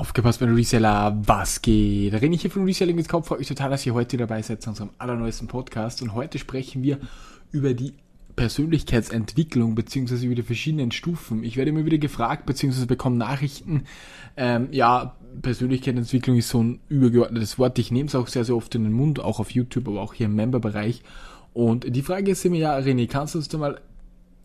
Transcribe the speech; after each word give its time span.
Aufgepasst, 0.00 0.40
mein 0.40 0.54
Reseller, 0.54 1.14
was 1.26 1.60
geht? 1.60 2.14
René 2.14 2.38
hier 2.38 2.50
von 2.50 2.64
Reselling 2.64 2.96
mit 2.96 3.06
Kopf. 3.06 3.28
Freut 3.28 3.40
mich 3.40 3.48
total, 3.48 3.68
dass 3.68 3.84
ihr 3.84 3.92
heute 3.92 4.16
dabei 4.16 4.40
seid 4.40 4.62
zu 4.62 4.70
unserem 4.70 4.88
allerneuesten 4.96 5.46
Podcast. 5.46 6.00
Und 6.00 6.14
heute 6.14 6.38
sprechen 6.38 6.82
wir 6.82 6.98
über 7.52 7.74
die 7.74 7.92
Persönlichkeitsentwicklung 8.34 9.74
beziehungsweise 9.74 10.24
über 10.24 10.34
die 10.34 10.42
verschiedenen 10.42 10.90
Stufen. 10.90 11.44
Ich 11.44 11.58
werde 11.58 11.68
immer 11.68 11.84
wieder 11.84 11.98
gefragt 11.98 12.46
beziehungsweise 12.46 12.86
bekomme 12.86 13.18
Nachrichten. 13.18 13.84
Ähm, 14.38 14.68
ja, 14.70 15.16
Persönlichkeitsentwicklung 15.42 16.38
ist 16.38 16.48
so 16.48 16.62
ein 16.62 16.80
übergeordnetes 16.88 17.58
Wort. 17.58 17.78
Ich 17.78 17.90
nehme 17.90 18.06
es 18.06 18.14
auch 18.14 18.28
sehr, 18.28 18.46
sehr 18.46 18.56
oft 18.56 18.74
in 18.74 18.84
den 18.84 18.94
Mund, 18.94 19.20
auch 19.20 19.38
auf 19.38 19.50
YouTube, 19.50 19.86
aber 19.86 20.00
auch 20.00 20.14
hier 20.14 20.26
im 20.26 20.34
Member-Bereich. 20.34 21.02
Und 21.52 21.94
die 21.94 22.02
Frage 22.02 22.30
ist 22.30 22.42
immer, 22.46 22.56
ja, 22.56 22.74
René, 22.74 23.06
kannst 23.06 23.34
du 23.34 23.38
uns 23.38 23.48
da 23.48 23.58
mal 23.58 23.78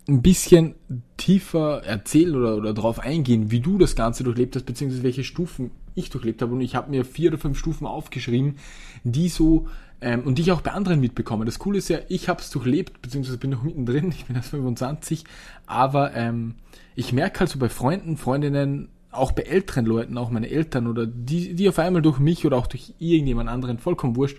ein 0.08 0.22
bisschen 0.22 0.76
tiefer 1.18 1.84
erzählen 1.84 2.36
oder, 2.36 2.58
oder 2.58 2.74
darauf 2.74 3.00
eingehen, 3.00 3.50
wie 3.52 3.60
du 3.60 3.78
das 3.78 3.96
Ganze 3.96 4.24
durchlebt 4.24 4.56
hast, 4.56 4.66
beziehungsweise 4.66 5.04
welche 5.04 5.24
Stufen 5.24 5.71
ich 5.96 6.10
durchlebt 6.10 6.42
habe. 6.42 6.54
Und 6.54 6.62
ich 6.62 6.75
habe 6.75 6.92
mir 6.92 7.06
vier 7.06 7.32
oder 7.32 7.39
fünf 7.39 7.57
Stufen 7.57 7.88
aufgeschrieben, 7.88 8.57
die 9.04 9.29
so 9.29 9.68
ähm, 10.02 10.21
und 10.21 10.38
die 10.38 10.43
ich 10.43 10.52
auch 10.52 10.62
bei 10.62 10.71
anderen 10.71 11.00
mitbekomme. 11.00 11.46
Das 11.46 11.57
Coole 11.57 11.79
ist 11.79 11.89
ja, 11.89 12.00
ich 12.10 12.29
habe 12.29 12.42
es 12.42 12.50
durchlebt, 12.50 13.02
beziehungsweise 13.02 13.38
bin 13.38 13.50
noch 13.50 13.64
mittendrin, 13.64 14.10
ich 14.15 14.26
bin 14.26 14.36
erst 14.36 14.50
25, 14.50 15.24
aber 15.65 16.14
ähm, 16.14 16.56
ich 16.96 17.14
merke 17.14 17.40
halt 17.42 17.50
so 17.50 17.60
bei 17.60 17.70
Freunden, 17.70 18.18
Freundinnen, 18.18 18.90
auch 19.12 19.32
bei 19.32 19.43
älteren 19.43 19.86
Leuten, 19.86 20.18
auch 20.18 20.29
meine 20.29 20.50
Eltern 20.50 20.87
oder 20.87 21.06
die, 21.07 21.56
die 21.56 21.70
auf 21.70 21.79
einmal 21.79 22.01
durch 22.01 22.20
mich 22.20 22.46
oder 22.46 22.57
auch 22.57 22.68
durch 22.68 22.93
irgendjemand 23.00 23.50
anderen, 23.50 23.79
vollkommen 23.79 24.15
wurscht, 24.18 24.37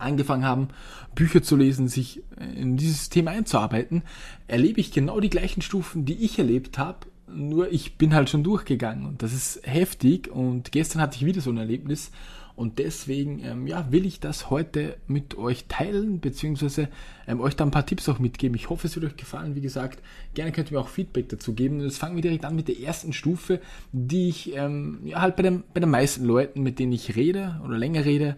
angefangen 0.00 0.44
haben, 0.44 0.68
Bücher 1.14 1.42
zu 1.42 1.56
lesen, 1.56 1.88
sich 1.88 2.22
in 2.56 2.76
dieses 2.76 3.08
Thema 3.08 3.32
einzuarbeiten, 3.32 4.02
erlebe 4.48 4.80
ich 4.80 4.92
genau 4.92 5.20
die 5.20 5.30
gleichen 5.30 5.62
Stufen, 5.62 6.04
die 6.04 6.24
ich 6.24 6.38
erlebt 6.38 6.78
habe, 6.78 7.06
nur 7.32 7.72
ich 7.72 7.96
bin 7.96 8.14
halt 8.14 8.28
schon 8.28 8.42
durchgegangen 8.42 9.06
und 9.06 9.22
das 9.22 9.32
ist 9.32 9.60
heftig 9.64 10.30
und 10.30 10.72
gestern 10.72 11.00
hatte 11.00 11.16
ich 11.16 11.24
wieder 11.24 11.40
so 11.40 11.50
ein 11.50 11.58
Erlebnis 11.58 12.10
und 12.60 12.78
deswegen 12.78 13.42
ähm, 13.42 13.66
ja, 13.66 13.90
will 13.90 14.04
ich 14.04 14.20
das 14.20 14.50
heute 14.50 14.98
mit 15.06 15.38
euch 15.38 15.64
teilen, 15.68 16.20
beziehungsweise 16.20 16.88
ähm, 17.26 17.40
euch 17.40 17.56
da 17.56 17.64
ein 17.64 17.70
paar 17.70 17.86
Tipps 17.86 18.06
auch 18.10 18.18
mitgeben. 18.18 18.54
Ich 18.54 18.68
hoffe, 18.68 18.86
es 18.86 18.96
wird 18.96 19.06
euch 19.06 19.16
gefallen. 19.16 19.54
Wie 19.54 19.62
gesagt, 19.62 20.02
gerne 20.34 20.52
könnt 20.52 20.70
ihr 20.70 20.76
mir 20.76 20.84
auch 20.84 20.90
Feedback 20.90 21.30
dazu 21.30 21.54
geben. 21.54 21.78
Und 21.78 21.84
jetzt 21.84 21.96
fangen 21.96 22.16
wir 22.16 22.22
direkt 22.22 22.44
an 22.44 22.56
mit 22.56 22.68
der 22.68 22.78
ersten 22.78 23.14
Stufe, 23.14 23.62
die 23.92 24.28
ich 24.28 24.54
ähm, 24.54 25.00
ja, 25.04 25.22
halt 25.22 25.36
bei, 25.36 25.42
dem, 25.42 25.64
bei 25.72 25.80
den 25.80 25.88
meisten 25.88 26.26
Leuten, 26.26 26.62
mit 26.62 26.78
denen 26.78 26.92
ich 26.92 27.16
rede 27.16 27.58
oder 27.64 27.78
länger 27.78 28.04
rede, 28.04 28.36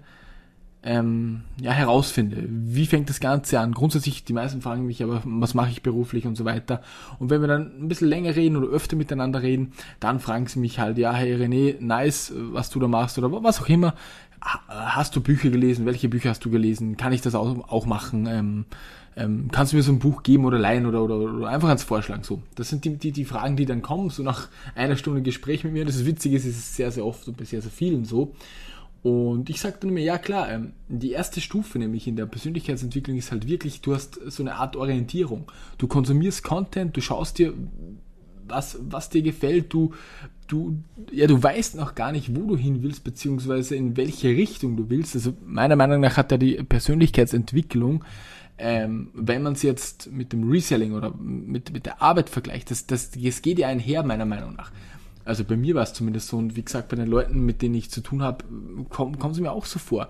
ähm, 0.85 1.43
ja, 1.61 1.71
herausfinde. 1.71 2.45
Wie 2.49 2.87
fängt 2.87 3.09
das 3.09 3.21
Ganze 3.21 3.61
an? 3.61 3.73
Grundsätzlich, 3.73 4.25
die 4.25 4.33
meisten 4.33 4.63
fragen 4.63 4.87
mich 4.87 5.03
aber, 5.03 5.23
was 5.25 5.55
mache 5.55 5.71
ich 5.71 5.83
beruflich 5.83 6.27
und 6.27 6.37
so 6.37 6.45
weiter. 6.45 6.83
Und 7.19 7.31
wenn 7.31 7.41
wir 7.41 7.49
dann 7.49 7.71
ein 7.81 7.89
bisschen 7.89 8.09
länger 8.09 8.35
reden 8.35 8.57
oder 8.57 8.69
öfter 8.69 8.97
miteinander 8.97 9.43
reden, 9.43 9.73
dann 10.01 10.19
fragen 10.19 10.47
sie 10.47 10.59
mich 10.59 10.79
halt, 10.79 10.99
ja, 10.99 11.13
hey 11.13 11.35
René, 11.35 11.77
nice, 11.81 12.33
was 12.37 12.71
du 12.71 12.81
da 12.81 12.89
machst 12.89 13.17
oder 13.19 13.31
was 13.43 13.61
auch 13.61 13.69
immer. 13.69 13.95
Hast 14.41 15.15
du 15.15 15.21
Bücher 15.21 15.51
gelesen? 15.51 15.87
Welche 15.87 16.09
Bücher 16.09 16.31
hast 16.31 16.45
du 16.45 16.51
gelesen? 16.51 16.97
Kann 16.97 17.13
ich 17.13 17.21
das 17.21 17.37
auch, 17.37 17.69
auch 17.69 17.87
machen? 17.87 18.27
Ähm, 18.27 18.65
ähm, 19.15 19.51
kannst 19.53 19.73
du 19.73 19.77
mir 19.77 19.83
so 19.83 19.93
ein 19.93 19.99
Buch 19.99 20.23
geben 20.23 20.45
oder 20.47 20.59
leihen 20.59 20.87
oder, 20.87 21.03
oder, 21.03 21.17
oder 21.17 21.49
einfach 21.49 21.69
ans 21.69 21.85
Vorschlagen? 21.85 22.23
So, 22.23 22.43
das 22.55 22.71
sind 22.71 22.85
die, 22.85 22.97
die, 22.97 23.13
die 23.13 23.25
Fragen, 23.25 23.57
die 23.57 23.67
dann 23.67 23.83
kommen, 23.83 24.11
so 24.11 24.23
nach 24.23 24.49
einer 24.75 24.97
Stunde 24.97 25.23
Gespräch 25.23 25.65
mit 25.65 25.75
mir. 25.75 25.85
Das 25.85 26.05
Witzige 26.07 26.37
ist, 26.37 26.47
es 26.47 26.57
ist 26.57 26.77
sehr, 26.77 26.91
sehr 26.91 27.05
oft 27.05 27.29
und 27.29 27.37
bei 27.37 27.45
sehr, 27.45 27.61
sehr 27.61 27.71
vielen 27.71 28.05
so. 28.05 28.35
Und 29.03 29.51
ich 29.51 29.61
sagte 29.61 29.89
mir, 29.89 30.03
ja 30.03 30.17
klar, 30.17 30.51
ähm, 30.51 30.75
die 30.89 31.11
erste 31.11 31.41
Stufe 31.41 31.79
nämlich 31.79 32.07
in 32.07 32.15
der 32.15 32.27
Persönlichkeitsentwicklung 32.27 33.17
ist 33.17 33.33
halt 33.33 33.49
wirklich, 33.49 33.81
du 33.81 33.95
hast 33.95 34.21
so 34.31 34.43
eine 34.43 34.55
Art 34.55 34.77
Orientierung. 34.77 35.51
Du 35.79 35.89
konsumierst 35.89 36.45
Content, 36.45 36.97
du 36.97 37.01
schaust 37.01 37.39
dir, 37.39 37.53
was, 38.47 38.79
was 38.81 39.11
dir 39.11 39.23
gefällt, 39.23 39.73
du, 39.73 39.93
du, 40.47 40.79
ja, 41.11 41.27
du 41.27 41.43
weißt 41.43 41.75
noch 41.75 41.97
gar 41.97 42.13
nicht, 42.13 42.37
wo 42.37 42.47
du 42.47 42.57
hin 42.57 42.83
willst, 42.85 43.03
beziehungsweise 43.03 43.75
in 43.75 43.97
welche 43.97 44.29
Richtung 44.29 44.77
du 44.77 44.89
willst. 44.89 45.17
Also 45.17 45.33
meiner 45.45 45.75
Meinung 45.75 46.01
nach 46.01 46.17
hat 46.17 46.31
ja 46.31 46.39
die 46.39 46.63
Persönlichkeitsentwicklung, 46.63 48.05
ähm, 48.59 49.09
wenn 49.15 49.43
man 49.43 49.55
es 49.55 49.63
jetzt 49.63 50.13
mit 50.13 50.33
dem 50.33 50.49
Reselling 50.49 50.93
oder 50.93 51.13
mit, 51.13 51.73
mit 51.73 51.87
der 51.87 52.03
Arbeit 52.03 52.29
vergleicht, 52.29 52.71
das, 52.71 52.87
das, 52.87 53.11
das 53.11 53.43
geht 53.43 53.59
ja 53.59 53.67
einher, 53.67 54.05
meiner 54.05 54.27
Meinung 54.27 54.55
nach 54.55 54.71
also 55.25 55.45
bei 55.45 55.57
mir 55.57 55.75
war 55.75 55.83
es 55.83 55.93
zumindest 55.93 56.29
so 56.29 56.39
und 56.39 56.57
wie 56.57 56.65
gesagt, 56.65 56.89
bei 56.89 56.97
den 56.97 57.09
Leuten, 57.09 57.45
mit 57.45 57.63
denen 57.63 57.75
ich 57.75 57.91
zu 57.91 58.01
tun 58.01 58.23
habe, 58.23 58.45
kommen, 58.89 59.19
kommen 59.19 59.35
sie 59.35 59.43
mir 59.43 59.53
auch 59.53 59.67
so 59.67 59.79
vor. 59.79 60.09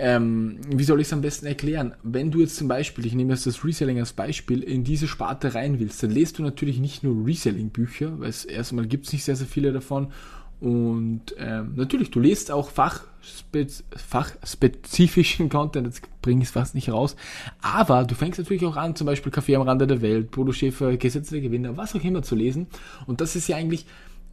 Ähm, 0.00 0.60
wie 0.68 0.84
soll 0.84 1.00
ich 1.00 1.08
es 1.08 1.12
am 1.12 1.22
besten 1.22 1.46
erklären? 1.46 1.92
Wenn 2.04 2.30
du 2.30 2.40
jetzt 2.40 2.56
zum 2.56 2.68
Beispiel, 2.68 3.04
ich 3.04 3.14
nehme 3.14 3.32
jetzt 3.32 3.46
das 3.46 3.64
Reselling 3.64 3.98
als 3.98 4.12
Beispiel, 4.12 4.62
in 4.62 4.84
diese 4.84 5.08
Sparte 5.08 5.54
rein 5.54 5.80
willst, 5.80 6.02
dann 6.02 6.12
lest 6.12 6.38
du 6.38 6.44
natürlich 6.44 6.78
nicht 6.78 7.02
nur 7.02 7.26
Reselling-Bücher, 7.26 8.20
weil 8.20 8.30
es 8.30 8.44
erstmal 8.44 8.86
gibt 8.86 9.06
es 9.06 9.12
nicht 9.12 9.24
sehr, 9.24 9.34
sehr 9.34 9.48
viele 9.48 9.72
davon. 9.72 10.12
Und 10.60 11.34
ähm, 11.38 11.72
natürlich, 11.76 12.10
du 12.10 12.20
lest 12.20 12.50
auch 12.50 12.70
fachspez 12.70 13.84
fachspezifischen 13.96 15.48
Content, 15.48 15.86
jetzt 15.86 16.02
bringe 16.20 16.42
ich 16.42 16.48
es 16.48 16.52
fast 16.52 16.74
nicht 16.74 16.90
raus. 16.90 17.14
Aber 17.60 18.04
du 18.04 18.14
fängst 18.14 18.38
natürlich 18.38 18.66
auch 18.66 18.76
an, 18.76 18.96
zum 18.96 19.06
Beispiel 19.06 19.30
Kaffee 19.30 19.56
am 19.56 19.62
Rande 19.62 19.86
der 19.86 20.02
Welt, 20.02 20.30
Bodo 20.30 20.52
Schäfer, 20.52 20.96
Gesetze 20.96 21.34
der 21.34 21.42
Gewinner, 21.42 21.76
was 21.76 21.94
auch 21.94 22.02
immer 22.02 22.22
zu 22.22 22.34
lesen. 22.34 22.66
Und 23.06 23.20
das 23.20 23.36
ist 23.36 23.48
ja 23.48 23.56
eigentlich 23.56 23.86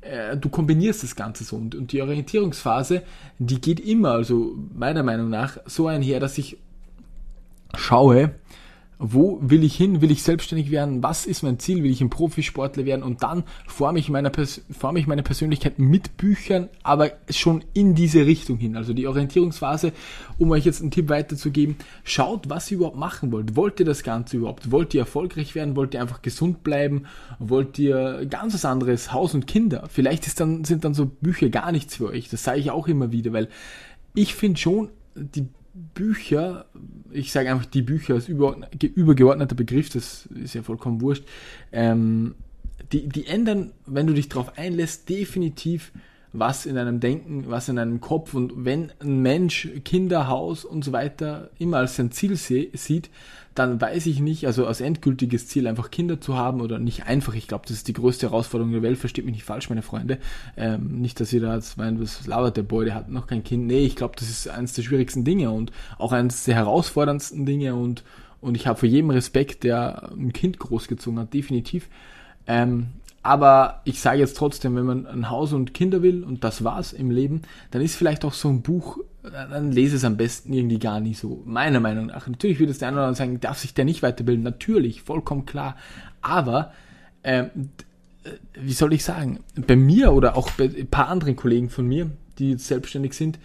äh, 0.05 0.37
du 0.37 0.49
kombinierst 0.49 1.03
das 1.03 1.15
Ganze 1.15 1.43
so. 1.43 1.55
Und, 1.55 1.75
und 1.75 1.91
die 1.91 2.01
Orientierungsphase, 2.01 3.03
die 3.39 3.59
geht 3.59 3.79
immer, 3.79 4.11
also 4.11 4.55
meiner 4.73 5.03
Meinung 5.03 5.29
nach, 5.29 5.57
so 5.65 5.87
einher, 5.87 6.19
dass 6.19 6.37
ich 6.37 6.57
schaue, 7.75 8.31
wo 8.97 9.39
will 9.41 9.63
ich 9.63 9.75
hin? 9.75 10.01
Will 10.01 10.11
ich 10.11 10.23
selbstständig 10.23 10.71
werden? 10.71 11.03
Was 11.03 11.25
ist 11.25 11.43
mein 11.43 11.59
Ziel? 11.59 11.83
Will 11.83 11.91
ich 11.91 12.01
ein 12.01 12.09
Profisportler 12.09 12.85
werden? 12.85 13.03
Und 13.03 13.23
dann 13.23 13.43
forme 13.67 13.99
ich, 13.99 14.09
meine 14.09 14.31
forme 14.69 14.99
ich 14.99 15.07
meine 15.07 15.23
Persönlichkeit 15.23 15.79
mit 15.79 16.17
Büchern, 16.17 16.69
aber 16.83 17.11
schon 17.29 17.63
in 17.73 17.95
diese 17.95 18.25
Richtung 18.25 18.57
hin. 18.57 18.77
Also 18.77 18.93
die 18.93 19.07
Orientierungsphase, 19.07 19.91
um 20.37 20.51
euch 20.51 20.65
jetzt 20.65 20.81
einen 20.81 20.91
Tipp 20.91 21.09
weiterzugeben, 21.09 21.75
schaut, 22.03 22.49
was 22.49 22.71
ihr 22.71 22.77
überhaupt 22.77 22.97
machen 22.97 23.31
wollt. 23.31 23.55
Wollt 23.55 23.79
ihr 23.79 23.85
das 23.85 24.03
Ganze 24.03 24.37
überhaupt? 24.37 24.71
Wollt 24.71 24.93
ihr 24.93 25.01
erfolgreich 25.01 25.55
werden? 25.55 25.75
Wollt 25.75 25.93
ihr 25.93 26.01
einfach 26.01 26.21
gesund 26.21 26.63
bleiben? 26.63 27.05
Wollt 27.39 27.77
ihr 27.77 28.25
ganz 28.29 28.53
was 28.53 28.65
anderes? 28.65 29.11
Haus 29.11 29.33
und 29.33 29.47
Kinder? 29.47 29.87
Vielleicht 29.89 30.25
ist 30.27 30.39
dann, 30.39 30.63
sind 30.63 30.85
dann 30.85 30.93
so 30.93 31.05
Bücher 31.05 31.49
gar 31.49 31.71
nichts 31.71 31.97
für 31.97 32.07
euch. 32.07 32.29
Das 32.29 32.43
sage 32.43 32.59
ich 32.59 32.71
auch 32.71 32.87
immer 32.87 33.11
wieder, 33.11 33.33
weil 33.33 33.49
ich 34.13 34.35
finde 34.35 34.59
schon, 34.59 34.89
die 35.15 35.47
Bücher, 35.75 36.65
ich 37.11 37.33
sage 37.33 37.51
einfach 37.51 37.65
die 37.65 37.81
Bücher 37.81 38.13
als 38.13 38.29
übergeordneter 38.29 39.55
Begriff, 39.55 39.89
das 39.89 40.25
ist 40.27 40.55
ja 40.55 40.63
vollkommen 40.63 41.01
wurscht, 41.01 41.25
ähm, 41.73 42.35
die, 42.93 43.09
die 43.09 43.27
ändern, 43.27 43.73
wenn 43.85 44.07
du 44.07 44.13
dich 44.13 44.29
darauf 44.29 44.57
einlässt, 44.57 45.09
definitiv 45.09 45.91
was 46.39 46.65
in 46.65 46.77
einem 46.77 46.99
Denken, 46.99 47.45
was 47.47 47.69
in 47.69 47.79
einem 47.79 48.01
Kopf 48.01 48.33
und 48.33 48.65
wenn 48.65 48.91
ein 48.99 49.21
Mensch 49.21 49.69
Kinder, 49.83 50.27
Haus 50.27 50.65
und 50.65 50.83
so 50.83 50.91
weiter 50.91 51.49
immer 51.57 51.77
als 51.77 51.95
sein 51.95 52.11
Ziel 52.11 52.35
sieht, 52.35 53.09
dann 53.55 53.79
weiß 53.79 54.05
ich 54.07 54.19
nicht, 54.19 54.45
also 54.47 54.67
als 54.67 54.81
endgültiges 54.81 55.47
Ziel 55.47 55.67
einfach 55.67 55.89
Kinder 55.89 56.19
zu 56.19 56.35
haben 56.35 56.59
oder 56.59 56.77
nicht 56.77 57.05
einfach, 57.05 57.33
ich 57.35 57.47
glaube, 57.47 57.63
das 57.65 57.77
ist 57.77 57.87
die 57.87 57.93
größte 57.93 58.27
Herausforderung 58.27 58.73
der 58.73 58.81
Welt, 58.81 58.97
versteht 58.97 59.23
mich 59.25 59.35
nicht 59.35 59.45
falsch, 59.45 59.69
meine 59.69 59.81
Freunde. 59.81 60.19
Ähm, 60.57 60.99
nicht, 60.99 61.21
dass 61.21 61.31
ihr 61.31 61.39
da 61.39 61.55
jetzt 61.55 61.77
meint, 61.77 62.01
was 62.01 62.27
labert 62.27 62.57
der 62.57 62.63
Boy, 62.63 62.85
der 62.85 62.95
hat 62.95 63.09
noch 63.09 63.27
kein 63.27 63.45
Kind. 63.45 63.65
Nee, 63.65 63.85
ich 63.85 63.95
glaube, 63.95 64.15
das 64.17 64.29
ist 64.29 64.49
eines 64.49 64.73
der 64.73 64.83
schwierigsten 64.83 65.23
Dinge 65.23 65.51
und 65.51 65.71
auch 65.97 66.11
eines 66.11 66.43
der 66.43 66.55
herausforderndsten 66.55 67.45
Dinge 67.45 67.75
und, 67.75 68.03
und 68.41 68.55
ich 68.55 68.67
habe 68.67 68.77
für 68.77 68.87
jeden 68.87 69.09
Respekt, 69.09 69.63
der 69.63 70.11
ein 70.11 70.33
Kind 70.33 70.59
großgezogen 70.59 71.19
hat, 71.19 71.33
definitiv. 71.33 71.87
Ähm, 72.47 72.87
aber 73.25 73.81
ich 73.85 74.01
sage 74.01 74.19
jetzt 74.19 74.37
trotzdem, 74.37 74.75
wenn 74.75 74.85
man 74.85 75.07
ein 75.07 75.31
Haus 75.31 75.51
und 75.51 75.73
Kinder 75.73 76.03
will 76.03 76.23
und 76.23 76.43
das 76.43 76.63
war's 76.63 76.93
im 76.93 77.09
Leben, 77.09 77.41
dann 77.71 77.81
ist 77.81 77.95
vielleicht 77.95 78.23
auch 78.23 78.33
so 78.33 78.49
ein 78.49 78.61
Buch, 78.61 78.99
dann 79.23 79.71
lese 79.71 79.95
es 79.95 80.05
am 80.05 80.15
besten 80.15 80.53
irgendwie 80.53 80.77
gar 80.77 80.99
nicht 80.99 81.17
so. 81.17 81.41
Meiner 81.43 81.79
Meinung 81.79 82.05
nach. 82.05 82.27
Natürlich 82.27 82.59
würde 82.59 82.71
es 82.71 82.77
der 82.77 82.89
eine 82.89 82.97
oder 82.97 83.07
andere 83.07 83.17
sagen, 83.17 83.39
darf 83.39 83.57
sich 83.57 83.73
der 83.73 83.83
nicht 83.83 84.03
weiterbilden. 84.03 84.43
Natürlich, 84.43 85.01
vollkommen 85.01 85.47
klar. 85.47 85.75
Aber, 86.21 86.71
ähm, 87.23 87.49
wie 88.53 88.73
soll 88.73 88.93
ich 88.93 89.03
sagen, 89.03 89.39
bei 89.55 89.75
mir 89.75 90.13
oder 90.13 90.37
auch 90.37 90.51
bei 90.51 90.65
ein 90.65 90.85
paar 90.85 91.07
anderen 91.07 91.35
Kollegen 91.35 91.71
von 91.71 91.87
mir, 91.87 92.11
die 92.37 92.51
jetzt 92.51 92.67
selbstständig 92.67 93.13
sind, 93.13 93.39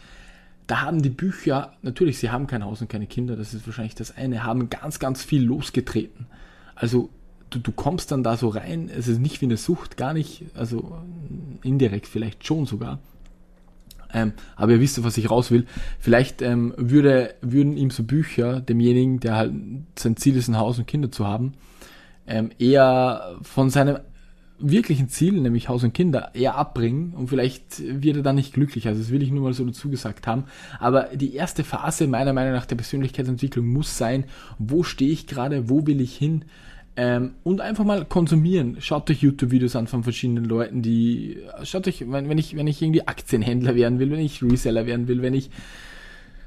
da 0.67 0.83
haben 0.83 1.01
die 1.01 1.09
Bücher, 1.09 1.73
natürlich, 1.81 2.19
sie 2.19 2.29
haben 2.29 2.47
kein 2.47 2.67
Haus 2.67 2.83
und 2.83 2.89
keine 2.89 3.07
Kinder, 3.07 3.35
das 3.35 3.55
ist 3.55 3.67
wahrscheinlich 3.67 3.95
das 3.95 4.15
eine, 4.15 4.45
haben 4.45 4.69
ganz, 4.69 4.99
ganz 4.99 5.25
viel 5.25 5.43
losgetreten. 5.43 6.27
Also 6.75 7.09
du, 7.51 7.59
du 7.59 7.73
kommst 7.73 8.13
dann 8.13 8.23
da 8.23 8.37
so 8.37 8.49
rein, 8.49 8.91
es 8.95 9.09
ist 9.09 9.21
nicht 9.21 9.41
wie 9.41 9.47
eine 9.47 9.57
Sucht, 9.57 9.97
gar 9.97 10.15
nicht, 10.15 10.45
also 10.55 10.99
indirekt 11.63 12.07
vielleicht 12.07 12.47
schon 12.47 12.67
sogar. 12.67 12.99
Ähm, 14.13 14.33
aber 14.57 14.73
ihr 14.73 14.81
wisst, 14.81 15.03
was 15.05 15.17
ich 15.19 15.31
raus 15.31 15.51
will. 15.51 15.67
Vielleicht 16.01 16.43
ähm, 16.43 16.75
würde, 16.77 17.35
würden 17.43 17.77
ihm 17.77 17.91
so 17.91 18.03
Bücher, 18.03 18.61
demjenigen, 18.61 19.21
der 19.21 19.37
halt 19.37 19.53
sein 19.97 20.17
Ziel 20.17 20.37
ist, 20.37 20.49
ein 20.49 20.59
Haus 20.59 20.79
und 20.79 20.87
Kinder 20.87 21.13
zu 21.13 21.27
haben, 21.27 21.53
ähm, 22.27 22.51
eher 22.59 23.37
von 23.43 23.71
seinem 23.71 23.99
wirklichen 24.59 25.09
Ziel, 25.09 25.41
nämlich 25.41 25.69
Haus 25.69 25.85
und 25.85 25.95
Kinder, 25.95 26.31
eher 26.35 26.55
abbringen 26.55 27.15
und 27.15 27.29
vielleicht 27.29 27.81
wird 27.81 28.17
er 28.17 28.23
dann 28.23 28.37
nicht 28.37 28.53
glücklich. 28.53 28.87
Also 28.87 29.01
das 29.01 29.11
will 29.11 29.23
ich 29.23 29.31
nur 29.31 29.45
mal 29.45 29.55
so 29.55 29.65
dazu 29.65 29.89
gesagt 29.89 30.27
haben. 30.27 30.45
Aber 30.79 31.05
die 31.15 31.35
erste 31.35 31.65
Phase 31.65 32.07
meiner 32.07 32.33
Meinung 32.33 32.53
nach 32.53 32.67
der 32.67 32.77
Persönlichkeitsentwicklung 32.77 33.67
muss 33.67 33.97
sein, 33.97 34.25
wo 34.59 34.83
stehe 34.83 35.13
ich 35.13 35.27
gerade, 35.27 35.71
wo 35.71 35.87
will 35.87 36.01
ich 36.01 36.15
hin, 36.17 36.45
Ähm, 37.03 37.31
und 37.45 37.63
einfach 37.63 37.87
mal 37.87 38.05
konsumieren. 38.05 38.77
Schaut 38.81 39.11
euch 39.11 39.23
YouTube-Videos 39.23 39.75
an 39.75 39.87
von 39.87 40.03
verschiedenen 40.03 40.45
Leuten, 40.45 40.83
die, 40.83 41.39
schaut 41.63 41.89
euch, 41.89 42.05
wenn, 42.07 42.29
wenn 42.29 42.37
ich, 42.37 42.55
wenn 42.57 42.67
ich 42.67 42.83
irgendwie 42.83 43.09
Aktienhändler 43.09 43.75
werden 43.75 43.99
will, 43.99 44.11
wenn 44.11 44.21
ich 44.21 44.43
Reseller 44.43 44.85
werden 44.85 45.09
will, 45.09 45.23
wenn 45.23 45.33
ich, 45.33 45.49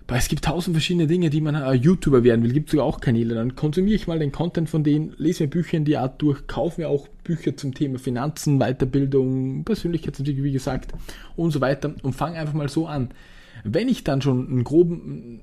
weil 0.07 0.19
es 0.19 0.27
gibt 0.27 0.45
tausend 0.45 0.75
verschiedene 0.75 1.07
Dinge, 1.07 1.31
die 1.31 1.41
man 1.41 1.55
äh, 1.55 1.73
YouTuber 1.73 2.23
werden 2.23 2.43
will, 2.43 2.53
gibt 2.53 2.69
sogar 2.69 2.85
auch 2.85 2.99
Kanäle. 2.99 3.33
Dann 3.33 3.55
konsumiere 3.55 3.95
ich 3.95 4.05
mal 4.05 4.19
den 4.19 4.31
Content 4.31 4.69
von 4.69 4.83
denen, 4.83 5.15
lese 5.17 5.41
mir 5.41 5.49
Bücher 5.49 5.77
in 5.77 5.85
die 5.85 5.97
Art 5.97 6.21
durch, 6.21 6.45
kaufe 6.45 6.81
mir 6.81 6.87
auch 6.87 7.07
Bücher 7.23 7.57
zum 7.57 7.73
Thema 7.73 7.97
Finanzen, 7.97 8.59
Weiterbildung, 8.59 9.63
Persönlichkeitsentwicklung, 9.63 10.45
wie 10.45 10.51
gesagt, 10.51 10.91
und 11.35 11.49
so 11.49 11.61
weiter 11.61 11.95
und 12.03 12.13
fange 12.13 12.37
einfach 12.37 12.53
mal 12.53 12.69
so 12.69 12.85
an. 12.85 13.09
Wenn 13.63 13.87
ich 13.87 14.03
dann 14.03 14.21
schon 14.21 14.47
einen 14.47 14.63
groben, 14.63 15.41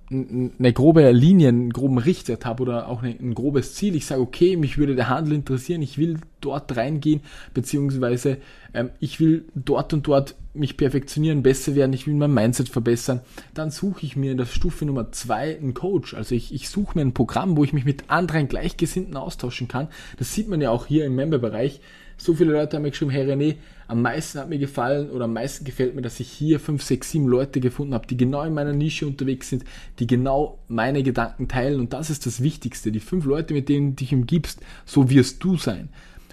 eine 0.59 0.73
grobe 0.73 1.11
Linie, 1.11 1.49
einen 1.49 1.73
groben 1.73 1.99
Richtwert 1.99 2.45
habe 2.45 2.63
oder 2.63 2.89
auch 2.89 3.03
ein 3.03 3.35
grobes 3.35 3.75
Ziel, 3.75 3.95
ich 3.95 4.07
sage, 4.07 4.21
okay, 4.21 4.57
mich 4.57 4.77
würde 4.79 4.95
der 4.95 5.09
Handel 5.09 5.35
interessieren, 5.35 5.81
ich 5.81 5.97
will 5.97 6.19
dort 6.41 6.77
reingehen, 6.77 7.21
beziehungsweise 7.55 8.39
ähm, 8.75 8.91
ich 9.01 9.21
will 9.21 9.45
dort 9.55 9.93
und 9.93 10.07
dort 10.07 10.35
mich 10.53 10.77
perfektionieren, 10.77 11.43
besser 11.43 11.75
werden, 11.75 11.93
ich 11.93 12.07
will 12.07 12.15
mein 12.15 12.35
Mindset 12.35 12.69
verbessern, 12.69 13.21
dann 13.55 13.71
suche 13.71 14.05
ich 14.05 14.17
mir 14.17 14.33
in 14.33 14.39
der 14.39 14.47
Stufe 14.47 14.85
Nummer 14.85 15.13
zwei 15.13 15.57
einen 15.57 15.75
Coach. 15.75 16.15
Also 16.15 16.35
ich, 16.35 16.53
ich 16.53 16.69
suche 16.69 16.99
mir 16.99 17.03
ein 17.03 17.15
Programm, 17.15 17.57
wo 17.57 17.65
ich 17.65 17.73
mich 17.73 17.85
mit 17.85 18.11
anderen 18.11 18.49
Gleichgesinnten 18.49 19.17
austauschen 19.17 19.69
kann. 19.69 19.89
Das 20.19 20.35
sieht 20.35 20.49
man 20.49 20.61
ja 20.61 20.71
auch 20.71 20.87
hier 20.87 21.07
im 21.07 21.15
Memberbereich. 21.15 21.81
So 22.17 22.35
viele 22.35 22.53
Leute 22.53 22.77
haben 22.77 22.83
mir 22.83 22.91
geschrieben, 22.91 23.13
hey 23.13 23.25
René, 23.25 23.57
am 23.91 24.03
meisten 24.03 24.39
hat 24.39 24.49
mir 24.49 24.59
gefallen 24.59 25.11
oder 25.11 25.25
am 25.25 25.33
meisten 25.33 25.65
gefällt 25.65 25.97
mir, 25.97 26.03
dass 26.03 26.21
ich 26.21 26.31
hier 26.31 26.61
5, 26.61 26.81
6, 26.81 27.11
7 27.11 27.27
Leute 27.27 27.59
gefunden 27.59 27.93
habe, 27.93 28.07
die 28.07 28.17
genau 28.17 28.45
in 28.45 28.55
meiner 28.55 28.73
Nische 28.73 29.05
unterwegs 29.05 29.49
sind, 29.49 29.65
die 29.99 30.07
genau 30.07 30.61
meine 30.69 31.03
Gedanken 31.03 31.49
teilen 31.49 31.81
und 31.81 31.93
das 31.93 32.09
ist 32.09 32.25
das 32.25 32.41
Wichtigste. 32.41 32.93
Die 32.93 33.01
fünf 33.01 33.25
Leute, 33.25 33.53
mit 33.53 33.69
denen 33.69 33.91
du 33.91 33.97
dich 33.97 34.15
umgibst, 34.15 34.61
so 34.85 35.11
wirst 35.11 35.43
du 35.43 35.57
sein. 35.57 35.89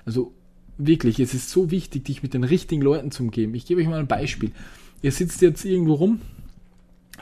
Also 0.05 0.33
wirklich, 0.77 1.19
es 1.19 1.33
ist 1.33 1.49
so 1.49 1.71
wichtig, 1.71 2.05
dich 2.05 2.21
mit 2.21 2.35
den 2.35 2.43
richtigen 2.43 2.83
Leuten 2.83 3.09
zu 3.09 3.23
umgeben. 3.23 3.55
Ich 3.55 3.65
gebe 3.65 3.81
euch 3.81 3.87
mal 3.87 3.99
ein 3.99 4.07
Beispiel. 4.07 4.51
Ihr 5.01 5.11
sitzt 5.11 5.41
jetzt 5.41 5.65
irgendwo 5.65 5.95
rum, 5.95 6.21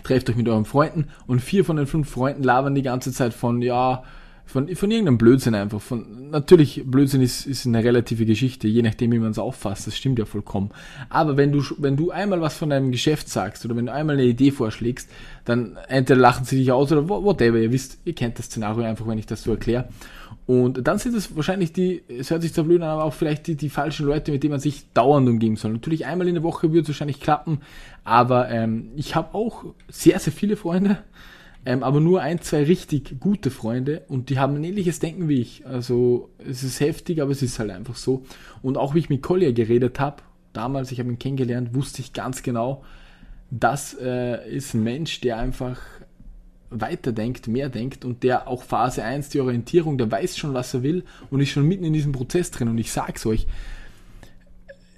trefft 0.04 0.30
euch 0.30 0.36
mit 0.36 0.50
euren 0.50 0.66
Freunden 0.66 1.08
und 1.28 1.40
vier 1.40 1.64
von 1.64 1.78
den 1.78 1.88
fünf 1.88 2.10
Freunden 2.10 2.44
labern 2.44 2.76
die 2.76 2.82
ganze 2.82 3.14
Zeit 3.14 3.34
von, 3.34 3.62
ja, 3.62 4.04
von, 4.46 4.74
von 4.76 4.92
irgendeinem 4.92 5.18
Blödsinn 5.18 5.56
einfach. 5.56 5.82
Von, 5.82 6.30
natürlich, 6.30 6.84
Blödsinn 6.86 7.22
ist, 7.22 7.46
ist 7.46 7.66
eine 7.66 7.84
relative 7.84 8.26
Geschichte, 8.26 8.68
je 8.68 8.82
nachdem, 8.82 9.12
wie 9.12 9.20
man 9.20 9.32
es 9.32 9.40
auffasst. 9.40 9.88
Das 9.88 9.98
stimmt 9.98 10.20
ja 10.20 10.26
vollkommen. 10.26 10.70
Aber 11.10 11.36
wenn 11.36 11.52
du, 11.52 11.64
wenn 11.78 11.98
du 11.98 12.12
einmal 12.12 12.42
was 12.42 12.56
von 12.58 12.70
deinem 12.70 12.92
Geschäft 12.92 13.28
sagst 13.28 13.66
oder 13.66 13.76
wenn 13.76 13.88
du 13.88 13.94
einmal 13.94 14.16
eine 14.16 14.26
Idee 14.26 14.52
vorschlägst, 14.52 15.10
dann 15.46 15.78
entweder 15.88 16.20
lachen 16.20 16.46
sie 16.46 16.58
dich 16.58 16.72
aus 16.72 16.92
oder 16.92 17.10
whatever. 17.10 17.58
Ihr 17.58 17.72
wisst, 17.72 18.00
ihr 18.06 18.14
kennt 18.14 18.40
das 18.40 18.46
Szenario 18.46 18.84
einfach, 18.84 19.08
wenn 19.08 19.18
ich 19.18 19.26
das 19.26 19.44
so 19.44 19.52
erkläre. 19.52 19.90
Und 20.48 20.88
dann 20.88 21.00
sind 21.00 21.16
es 21.16 21.36
wahrscheinlich 21.36 21.74
die, 21.74 22.04
es 22.08 22.30
hört 22.30 22.44
sich 22.44 22.54
zwar 22.54 22.66
blöd 22.66 22.82
an, 22.82 22.90
aber 22.90 23.04
auch 23.06 23.14
vielleicht 23.14 23.48
die, 23.48 23.56
die 23.56 23.70
falschen 23.70 24.06
Leute, 24.06 24.32
mit 24.32 24.44
denen 24.44 24.52
man 24.52 24.60
sich 24.60 24.86
dauernd 24.94 25.28
umgeben 25.28 25.56
soll. 25.56 25.74
Natürlich 25.74 26.06
einmal 26.06 26.28
in 26.28 26.36
der 26.36 26.44
Woche 26.44 26.72
wird 26.72 26.84
es 26.84 26.90
wahrscheinlich 26.90 27.20
klappen, 27.20 27.62
aber 28.04 28.50
ähm, 28.50 28.92
ich 28.96 29.16
habe 29.16 29.34
auch 29.34 29.66
sehr, 29.90 30.20
sehr 30.20 30.34
viele 30.34 30.56
Freunde, 30.56 31.00
ähm, 31.66 31.82
aber 31.82 32.00
nur 32.00 32.22
ein, 32.22 32.42
zwei 32.42 32.64
richtig 32.64 33.20
gute 33.20 33.50
Freunde 33.50 34.04
und 34.08 34.30
die 34.30 34.38
haben 34.38 34.56
ein 34.56 34.64
ähnliches 34.64 35.00
Denken 35.00 35.28
wie 35.28 35.42
ich. 35.42 35.66
Also 35.66 36.30
es 36.38 36.64
ist 36.64 36.80
heftig, 36.80 37.22
aber 37.22 37.32
es 37.32 37.42
ist 37.42 37.58
halt 37.58 37.72
einfach 37.72 37.96
so. 37.96 38.24
Und 38.62 38.78
auch 38.78 38.94
wie 38.94 39.00
ich 39.00 39.10
mit 39.10 39.24
Collier 39.24 39.52
geredet 39.52 40.00
habe, 40.00 40.22
damals, 40.54 40.92
ich 40.92 41.00
habe 41.00 41.10
ihn 41.10 41.20
kennengelernt, 41.20 41.74
wusste 41.74 42.02
ich 42.02 42.14
ganz 42.14 42.44
genau, 42.44 42.84
das 43.50 43.96
äh, 44.00 44.48
ist 44.50 44.74
ein 44.76 44.84
Mensch, 44.84 45.22
der 45.22 45.38
einfach 45.38 45.80
weiterdenkt, 46.70 47.48
mehr 47.48 47.70
denkt 47.70 48.06
und 48.06 48.24
der 48.24 48.48
auch 48.48 48.64
Phase 48.64 49.04
1, 49.04 49.30
die 49.30 49.40
Orientierung, 49.40 49.98
der 49.98 50.12
weiß 50.12 50.38
schon, 50.38 50.54
was 50.54 50.74
er 50.74 50.84
will 50.84 51.04
und 51.32 51.42
ist 51.42 51.50
schon 51.50 51.68
mitten 51.68 51.84
in 51.84 51.94
diesem 51.94 52.12
Prozess 52.12 52.52
drin. 52.52 52.68
Und 52.68 52.78
ich 52.78 52.92
sag's 52.92 53.26
euch, 53.26 53.48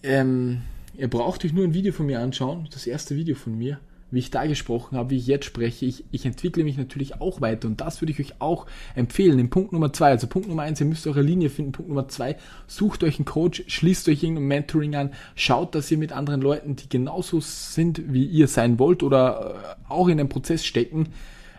ähm, 0.04 0.62
ihr 0.98 1.10
braucht 1.10 1.46
euch 1.46 1.54
nur 1.54 1.64
ein 1.64 1.74
Video 1.74 1.94
von 1.94 2.06
mir 2.06 2.19
anschauen, 2.19 2.68
das 2.72 2.88
erste 2.88 3.16
Video 3.16 3.36
von 3.36 3.58
mir, 3.58 3.80
wie 4.09 4.19
ich 4.19 4.31
da 4.31 4.45
gesprochen 4.45 4.98
habe, 4.98 5.09
wie 5.09 5.18
ich 5.18 5.27
jetzt 5.27 5.45
spreche. 5.45 5.86
Ich, 5.86 6.06
ich 6.12 6.25
entwickle 6.25 6.63
mich 6.63 6.77
natürlich 6.77 7.19
auch 7.19 7.42
weiter 7.42 7.68
und 7.68 7.81
das 7.81 8.01
würde 8.01 8.13
ich 8.13 8.19
euch 8.19 8.39
auch 8.39 8.65
empfehlen. 8.95 9.38
In 9.38 9.50
Punkt 9.50 9.74
Nummer 9.74 9.92
zwei, 9.92 10.09
also 10.12 10.27
Punkt 10.27 10.48
Nummer 10.48 10.63
eins, 10.63 10.80
ihr 10.80 10.86
müsst 10.86 11.06
eure 11.07 11.21
Linie 11.21 11.50
finden. 11.50 11.74
Punkt 11.74 11.89
Nummer 11.89 12.07
zwei, 12.07 12.38
sucht 12.68 13.04
euch 13.04 13.18
einen 13.18 13.25
Coach, 13.25 13.63
schließt 13.68 14.07
euch 14.07 14.24
irgendein 14.24 14.48
Mentoring 14.48 14.95
an, 14.95 15.13
schaut, 15.36 15.75
dass 15.75 15.92
ihr 15.92 15.98
mit 15.98 16.13
anderen 16.13 16.42
Leuten, 16.42 16.75
die 16.75 16.88
genauso 16.88 17.42
sind, 17.42 18.13
wie 18.13 18.25
ihr 18.25 18.48
sein 18.48 18.80
wollt 18.80 19.04
oder 19.04 19.77
äh, 19.89 19.92
auch 19.92 20.07
in 20.07 20.19
einem 20.19 20.30
Prozess 20.30 20.65
stecken, 20.65 21.09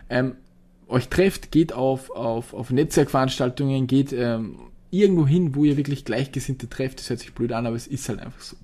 ähm, 0.09 0.33
euch 0.87 1.07
trefft, 1.09 1.51
geht 1.51 1.71
auf, 1.71 2.09
auf, 2.09 2.55
auf 2.55 2.71
Netzwerkveranstaltungen, 2.71 3.85
geht 3.85 4.11
ähm, 4.11 4.55
irgendwo 4.89 5.27
hin, 5.27 5.53
wo 5.53 5.63
ihr 5.65 5.77
wirklich 5.77 6.03
Gleichgesinnte 6.03 6.67
trefft. 6.67 6.99
Das 6.99 7.11
hört 7.11 7.19
sich 7.19 7.33
blöd 7.33 7.51
an, 7.51 7.67
aber 7.67 7.75
es 7.75 7.85
ist 7.85 8.09
halt 8.09 8.19
einfach 8.19 8.41
so. 8.41 8.55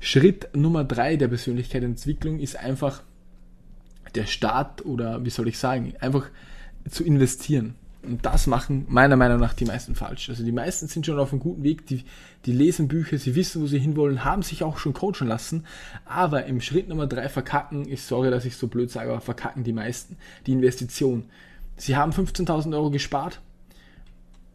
Schritt 0.00 0.48
Nummer 0.54 0.84
drei 0.84 1.16
der 1.16 1.28
Persönlichkeitsentwicklung 1.28 2.38
ist 2.38 2.56
einfach 2.56 3.02
der 4.14 4.26
Start 4.26 4.84
oder 4.84 5.24
wie 5.24 5.30
soll 5.30 5.48
ich 5.48 5.58
sagen, 5.58 5.94
einfach 6.00 6.26
zu 6.88 7.04
investieren. 7.04 7.74
Und 8.02 8.26
das 8.26 8.46
machen 8.46 8.84
meiner 8.88 9.16
Meinung 9.16 9.40
nach 9.40 9.54
die 9.54 9.64
meisten 9.64 9.94
falsch. 9.94 10.28
Also 10.28 10.44
die 10.44 10.52
meisten 10.52 10.88
sind 10.88 11.06
schon 11.06 11.18
auf 11.18 11.32
einem 11.32 11.40
guten 11.40 11.62
Weg, 11.62 11.86
die, 11.86 12.04
die 12.44 12.52
lesen 12.52 12.86
Bücher, 12.86 13.16
sie 13.16 13.34
wissen, 13.34 13.62
wo 13.62 13.66
sie 13.66 13.78
hinwollen, 13.78 14.24
haben 14.24 14.42
sich 14.42 14.62
auch 14.62 14.76
schon 14.76 14.92
coachen 14.92 15.26
lassen, 15.26 15.64
aber 16.04 16.44
im 16.44 16.60
Schritt 16.60 16.88
Nummer 16.88 17.06
drei 17.06 17.28
verkacken, 17.28 17.88
ich 17.88 18.02
sorge, 18.02 18.30
dass 18.30 18.44
ich 18.44 18.56
so 18.56 18.68
blöd 18.68 18.90
sage, 18.90 19.10
aber 19.10 19.22
verkacken 19.22 19.64
die 19.64 19.72
meisten 19.72 20.16
die 20.46 20.52
Investition. 20.52 21.24
Sie 21.76 21.96
haben 21.96 22.12
15.000 22.12 22.74
Euro 22.74 22.90
gespart, 22.90 23.40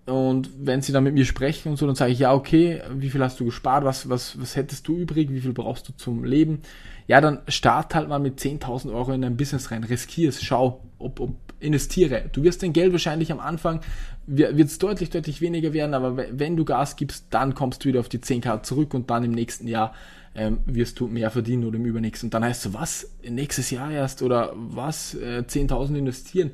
und 0.10 0.50
wenn 0.60 0.82
sie 0.82 0.92
dann 0.92 1.04
mit 1.04 1.14
mir 1.14 1.26
sprechen 1.26 1.70
und 1.70 1.78
so, 1.78 1.86
dann 1.86 1.96
sage 1.96 2.12
ich, 2.12 2.20
ja, 2.20 2.34
okay, 2.34 2.82
wie 2.96 3.10
viel 3.10 3.24
hast 3.24 3.40
du 3.40 3.46
gespart? 3.46 3.84
Was, 3.84 4.10
was, 4.10 4.40
was 4.42 4.56
hättest 4.56 4.88
du 4.88 4.98
übrig? 4.98 5.32
Wie 5.32 5.42
viel 5.42 5.54
brauchst 5.54 5.88
du 5.88 5.94
zum 5.94 6.24
Leben? 6.24 6.62
Ja, 7.08 7.22
dann 7.22 7.40
start 7.48 7.96
halt 7.96 8.10
mal 8.10 8.20
mit 8.20 8.40
10.000 8.40 8.94
Euro 8.94 9.12
in 9.14 9.22
dein 9.22 9.38
Business 9.38 9.72
rein. 9.72 9.84
Riskier 9.84 10.30
es, 10.30 10.44
schau, 10.44 10.84
ob, 10.98 11.20
ob, 11.20 11.36
investiere. 11.60 12.30
Du 12.32 12.44
wirst 12.44 12.64
dein 12.64 12.74
Geld 12.74 12.92
wahrscheinlich 12.92 13.32
am 13.32 13.40
Anfang, 13.40 13.82
wird 14.28 14.60
es 14.60 14.80
deutlich, 14.80 15.10
deutlich 15.10 15.42
weniger 15.42 15.74
werden, 15.74 15.94
aber 15.94 16.18
wenn 16.32 16.56
du 16.56 16.66
Gas 16.66 16.96
gibst, 16.96 17.26
dann 17.32 17.54
kommst 17.54 17.84
du 17.84 17.90
wieder 17.90 18.00
auf 18.00 18.10
die 18.10 18.20
10k 18.20 18.64
zurück 18.64 18.94
und 18.94 19.10
dann 19.10 19.24
im 19.24 19.32
nächsten 19.32 19.68
Jahr 19.68 19.94
ähm, 20.36 20.60
wirst 20.66 21.00
du 21.00 21.08
mehr 21.08 21.32
verdienen 21.32 21.66
oder 21.66 21.78
im 21.78 21.86
übernächsten. 21.86 22.28
Und 22.28 22.34
dann 22.34 22.46
heißt 22.46 22.68
es, 22.68 22.74
was, 22.74 23.12
nächstes 23.28 23.72
Jahr 23.72 23.92
erst 23.92 24.22
oder 24.22 24.54
was, 24.56 25.16
äh, 25.16 25.44
10.000 25.46 25.96
investieren? 25.98 26.52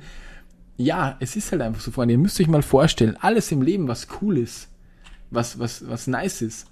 Ja, 0.77 1.16
es 1.19 1.36
ist 1.36 1.51
halt 1.51 1.62
einfach 1.62 1.81
so, 1.81 1.92
Freunde. 1.92 2.13
Ihr 2.13 2.18
müsst 2.19 2.39
euch 2.39 2.48
mal 2.48 2.63
vorstellen, 2.63 3.18
alles 3.19 3.51
im 3.51 3.62
Leben, 3.62 3.88
was 3.88 4.07
cool 4.22 4.38
ist, 4.38 4.69
was, 5.31 5.57
was, 5.60 5.88
was 5.88 6.07
nice 6.07 6.42
ist, 6.42 6.68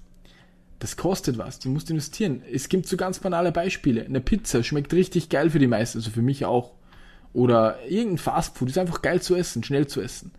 das 0.80 0.98
kostet 0.98 1.38
was. 1.38 1.60
Du 1.60 1.70
musst 1.70 1.90
investieren. 1.90 2.42
Es 2.52 2.68
gibt 2.68 2.88
so 2.88 2.98
ganz 2.98 3.20
banale 3.20 3.54
Beispiele. 3.54 4.04
Eine 4.04 4.20
Pizza 4.20 4.64
schmeckt 4.64 4.94
richtig 4.94 5.30
geil 5.30 5.50
für 5.50 5.60
die 5.60 5.68
meisten, 5.68 6.00
also 6.00 6.12
für 6.12 6.22
mich 6.22 6.44
auch. 6.46 6.74
Oder 7.32 7.80
irgendein 7.88 8.18
Fastfood 8.18 8.70
ist 8.70 8.78
einfach 8.78 9.02
geil 9.02 9.22
zu 9.22 9.36
essen, 9.36 9.64
schnell 9.64 9.88
zu 9.88 10.02
essen. 10.02 10.32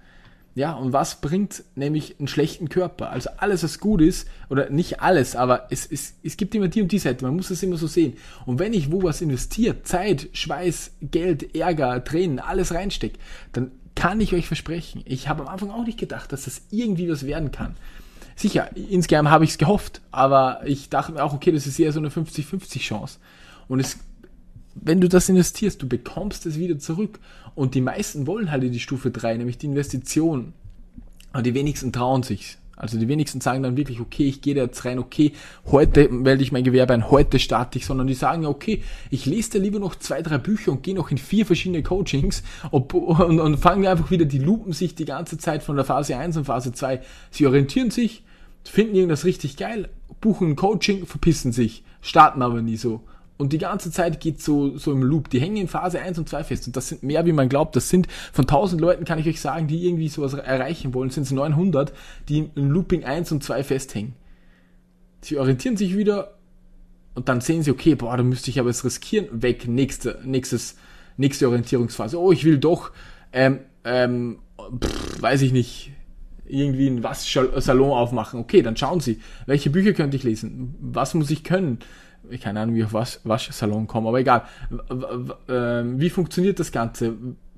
Ja, 0.56 0.72
und 0.72 0.92
was 0.92 1.20
bringt 1.20 1.64
nämlich 1.74 2.16
einen 2.18 2.28
schlechten 2.28 2.68
Körper? 2.68 3.10
Also 3.10 3.30
alles, 3.38 3.64
was 3.64 3.80
gut 3.80 4.00
ist, 4.00 4.28
oder 4.48 4.70
nicht 4.70 5.00
alles, 5.00 5.34
aber 5.34 5.66
es, 5.70 5.84
es, 5.84 6.14
es 6.22 6.36
gibt 6.36 6.54
immer 6.54 6.68
die 6.68 6.80
und 6.80 6.92
die 6.92 6.98
Seite, 6.98 7.24
man 7.24 7.34
muss 7.34 7.48
das 7.48 7.62
immer 7.64 7.76
so 7.76 7.88
sehen. 7.88 8.14
Und 8.46 8.60
wenn 8.60 8.72
ich 8.72 8.92
wo 8.92 9.02
was 9.02 9.20
investiert, 9.20 9.86
Zeit, 9.88 10.28
Schweiß, 10.32 10.92
Geld, 11.02 11.56
Ärger, 11.56 12.04
Tränen, 12.04 12.38
alles 12.38 12.72
reinstecke, 12.72 13.18
dann 13.52 13.72
kann 13.96 14.20
ich 14.20 14.32
euch 14.32 14.46
versprechen, 14.46 15.02
ich 15.06 15.28
habe 15.28 15.42
am 15.42 15.48
Anfang 15.48 15.70
auch 15.70 15.84
nicht 15.84 15.98
gedacht, 15.98 16.32
dass 16.32 16.44
das 16.44 16.62
irgendwie 16.70 17.08
was 17.08 17.26
werden 17.26 17.50
kann. 17.50 17.74
Sicher, 18.36 18.70
insgeheim 18.76 19.30
habe 19.30 19.44
ich 19.44 19.50
es 19.50 19.58
gehofft, 19.58 20.00
aber 20.10 20.60
ich 20.64 20.88
dachte 20.88 21.12
mir 21.12 21.22
auch, 21.22 21.32
okay, 21.32 21.52
das 21.52 21.66
ist 21.66 21.78
eher 21.78 21.92
so 21.92 22.00
eine 22.00 22.08
50-50 22.08 22.80
Chance. 22.80 23.18
Und 23.68 23.80
es 23.80 23.98
wenn 24.74 25.00
du 25.00 25.08
das 25.08 25.28
investierst, 25.28 25.80
du 25.82 25.88
bekommst 25.88 26.46
es 26.46 26.58
wieder 26.58 26.78
zurück. 26.78 27.18
Und 27.54 27.74
die 27.74 27.80
meisten 27.80 28.26
wollen 28.26 28.50
halt 28.50 28.64
in 28.64 28.72
die 28.72 28.80
Stufe 28.80 29.10
3, 29.10 29.36
nämlich 29.36 29.58
die 29.58 29.66
Investition. 29.66 30.52
Aber 31.32 31.42
die 31.42 31.54
wenigsten 31.54 31.92
trauen 31.92 32.22
sich. 32.22 32.58
Also 32.76 32.98
die 32.98 33.06
wenigsten 33.06 33.40
sagen 33.40 33.62
dann 33.62 33.76
wirklich, 33.76 34.00
okay, 34.00 34.26
ich 34.26 34.40
gehe 34.40 34.54
da 34.54 34.62
jetzt 34.62 34.84
rein, 34.84 34.98
okay, 34.98 35.32
heute 35.66 36.08
melde 36.08 36.42
ich 36.42 36.50
mein 36.50 36.64
Gewerbe 36.64 36.92
ein, 36.92 37.08
heute 37.08 37.38
starte 37.38 37.78
ich, 37.78 37.86
sondern 37.86 38.08
die 38.08 38.14
sagen 38.14 38.46
okay, 38.46 38.82
ich 39.10 39.26
lese 39.26 39.52
da 39.52 39.58
lieber 39.60 39.78
noch 39.78 39.94
zwei, 39.94 40.22
drei 40.22 40.38
Bücher 40.38 40.72
und 40.72 40.82
gehe 40.82 40.94
noch 40.94 41.10
in 41.10 41.18
vier 41.18 41.46
verschiedene 41.46 41.84
Coachings 41.84 42.42
und, 42.72 42.92
und, 42.92 43.38
und 43.38 43.56
fangen 43.58 43.86
einfach 43.86 44.10
wieder, 44.10 44.24
die 44.24 44.40
lupen 44.40 44.72
sich 44.72 44.96
die 44.96 45.04
ganze 45.04 45.38
Zeit 45.38 45.62
von 45.62 45.76
der 45.76 45.84
Phase 45.84 46.16
1 46.16 46.36
und 46.36 46.46
Phase 46.46 46.72
2. 46.72 47.00
Sie 47.30 47.46
orientieren 47.46 47.92
sich, 47.92 48.24
finden 48.64 48.96
irgendwas 48.96 49.24
richtig 49.24 49.56
geil, 49.56 49.88
buchen 50.20 50.50
ein 50.50 50.56
Coaching, 50.56 51.06
verpissen 51.06 51.52
sich, 51.52 51.84
starten 52.00 52.42
aber 52.42 52.60
nie 52.60 52.76
so. 52.76 53.02
Und 53.36 53.52
die 53.52 53.58
ganze 53.58 53.90
Zeit 53.90 54.20
geht 54.20 54.40
so, 54.40 54.78
so 54.78 54.92
im 54.92 55.02
Loop. 55.02 55.28
Die 55.28 55.40
hängen 55.40 55.56
in 55.56 55.68
Phase 55.68 56.00
1 56.00 56.18
und 56.18 56.28
2 56.28 56.44
fest. 56.44 56.66
Und 56.68 56.76
das 56.76 56.88
sind 56.88 57.02
mehr, 57.02 57.26
wie 57.26 57.32
man 57.32 57.48
glaubt. 57.48 57.74
Das 57.74 57.88
sind 57.88 58.06
von 58.32 58.44
1000 58.44 58.80
Leuten, 58.80 59.04
kann 59.04 59.18
ich 59.18 59.26
euch 59.26 59.40
sagen, 59.40 59.66
die 59.66 59.86
irgendwie 59.86 60.08
sowas 60.08 60.34
erreichen 60.34 60.94
wollen, 60.94 61.10
sind 61.10 61.24
es 61.24 61.32
900, 61.32 61.92
die 62.28 62.50
in 62.54 62.68
Looping 62.68 63.04
1 63.04 63.32
und 63.32 63.42
2 63.42 63.64
festhängen. 63.64 64.14
Sie 65.20 65.38
orientieren 65.38 65.76
sich 65.76 65.96
wieder 65.96 66.34
und 67.14 67.28
dann 67.28 67.40
sehen 67.40 67.62
sie, 67.62 67.70
okay, 67.70 67.94
boah, 67.94 68.16
da 68.16 68.22
müsste 68.22 68.50
ich 68.50 68.60
aber 68.60 68.70
es 68.70 68.84
riskieren. 68.84 69.42
Weg, 69.42 69.66
nächste, 69.66 70.20
nächstes, 70.24 70.76
nächste 71.16 71.48
Orientierungsphase. 71.48 72.20
Oh, 72.20 72.30
ich 72.30 72.44
will 72.44 72.58
doch, 72.58 72.92
ähm, 73.32 73.60
ähm, 73.84 74.38
pff, 74.80 75.22
weiß 75.22 75.42
ich 75.42 75.52
nicht, 75.52 75.92
irgendwie 76.46 76.88
einen 76.88 77.02
Waschsalon 77.02 77.90
aufmachen. 77.90 78.40
Okay, 78.40 78.62
dann 78.62 78.76
schauen 78.76 79.00
Sie, 79.00 79.20
welche 79.46 79.70
Bücher 79.70 79.92
könnte 79.92 80.16
ich 80.16 80.24
lesen? 80.24 80.74
Was 80.80 81.14
muss 81.14 81.30
ich 81.30 81.42
können? 81.42 81.78
Keine 82.42 82.60
Ahnung, 82.60 82.74
wie 82.74 82.84
auf 82.84 82.92
Wasch 82.92 83.20
Waschsalon 83.24 83.86
komme, 83.86 84.08
aber 84.08 84.20
egal. 84.20 84.42
Ähm, 85.48 86.00
wie 86.00 86.10
funktioniert 86.10 86.58
das 86.58 86.72
Ganze? 86.72 87.14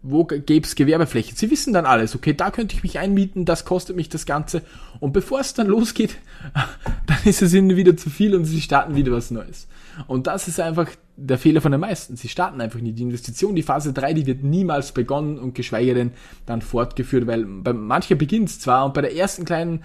wo 0.08 0.24
gäbe 0.24 0.66
es 0.66 0.74
Gewerbefläche? 0.74 1.34
Sie 1.34 1.50
wissen 1.50 1.72
dann 1.72 1.84
alles, 1.84 2.14
okay, 2.14 2.32
da 2.32 2.50
könnte 2.50 2.76
ich 2.76 2.82
mich 2.82 2.98
einmieten, 2.98 3.44
das 3.44 3.64
kostet 3.64 3.96
mich 3.96 4.08
das 4.08 4.26
Ganze. 4.26 4.62
Und 5.00 5.12
bevor 5.12 5.40
es 5.40 5.54
dann 5.54 5.66
losgeht, 5.66 6.16
dann 7.06 7.18
ist 7.24 7.42
es 7.42 7.52
ihnen 7.54 7.76
wieder 7.76 7.96
zu 7.96 8.10
viel 8.10 8.34
und 8.34 8.44
sie 8.44 8.60
starten 8.60 8.94
wieder 8.94 9.12
was 9.12 9.30
Neues. 9.30 9.66
Und 10.06 10.26
das 10.26 10.46
ist 10.46 10.60
einfach 10.60 10.88
der 11.16 11.38
Fehler 11.38 11.60
von 11.60 11.72
den 11.72 11.80
meisten. 11.80 12.16
Sie 12.16 12.28
starten 12.28 12.60
einfach 12.60 12.80
nicht. 12.80 12.98
Die 12.98 13.02
Investition, 13.02 13.56
die 13.56 13.62
Phase 13.62 13.92
3, 13.92 14.12
die 14.12 14.26
wird 14.26 14.44
niemals 14.44 14.92
begonnen 14.92 15.38
und 15.38 15.54
geschweige 15.54 15.94
denn 15.94 16.12
dann 16.44 16.60
fortgeführt, 16.60 17.26
weil 17.26 17.44
bei 17.44 17.72
mancher 17.72 18.14
beginnt 18.14 18.50
es 18.50 18.60
zwar 18.60 18.84
und 18.84 18.94
bei 18.94 19.00
der 19.00 19.16
ersten 19.16 19.44
kleinen 19.44 19.82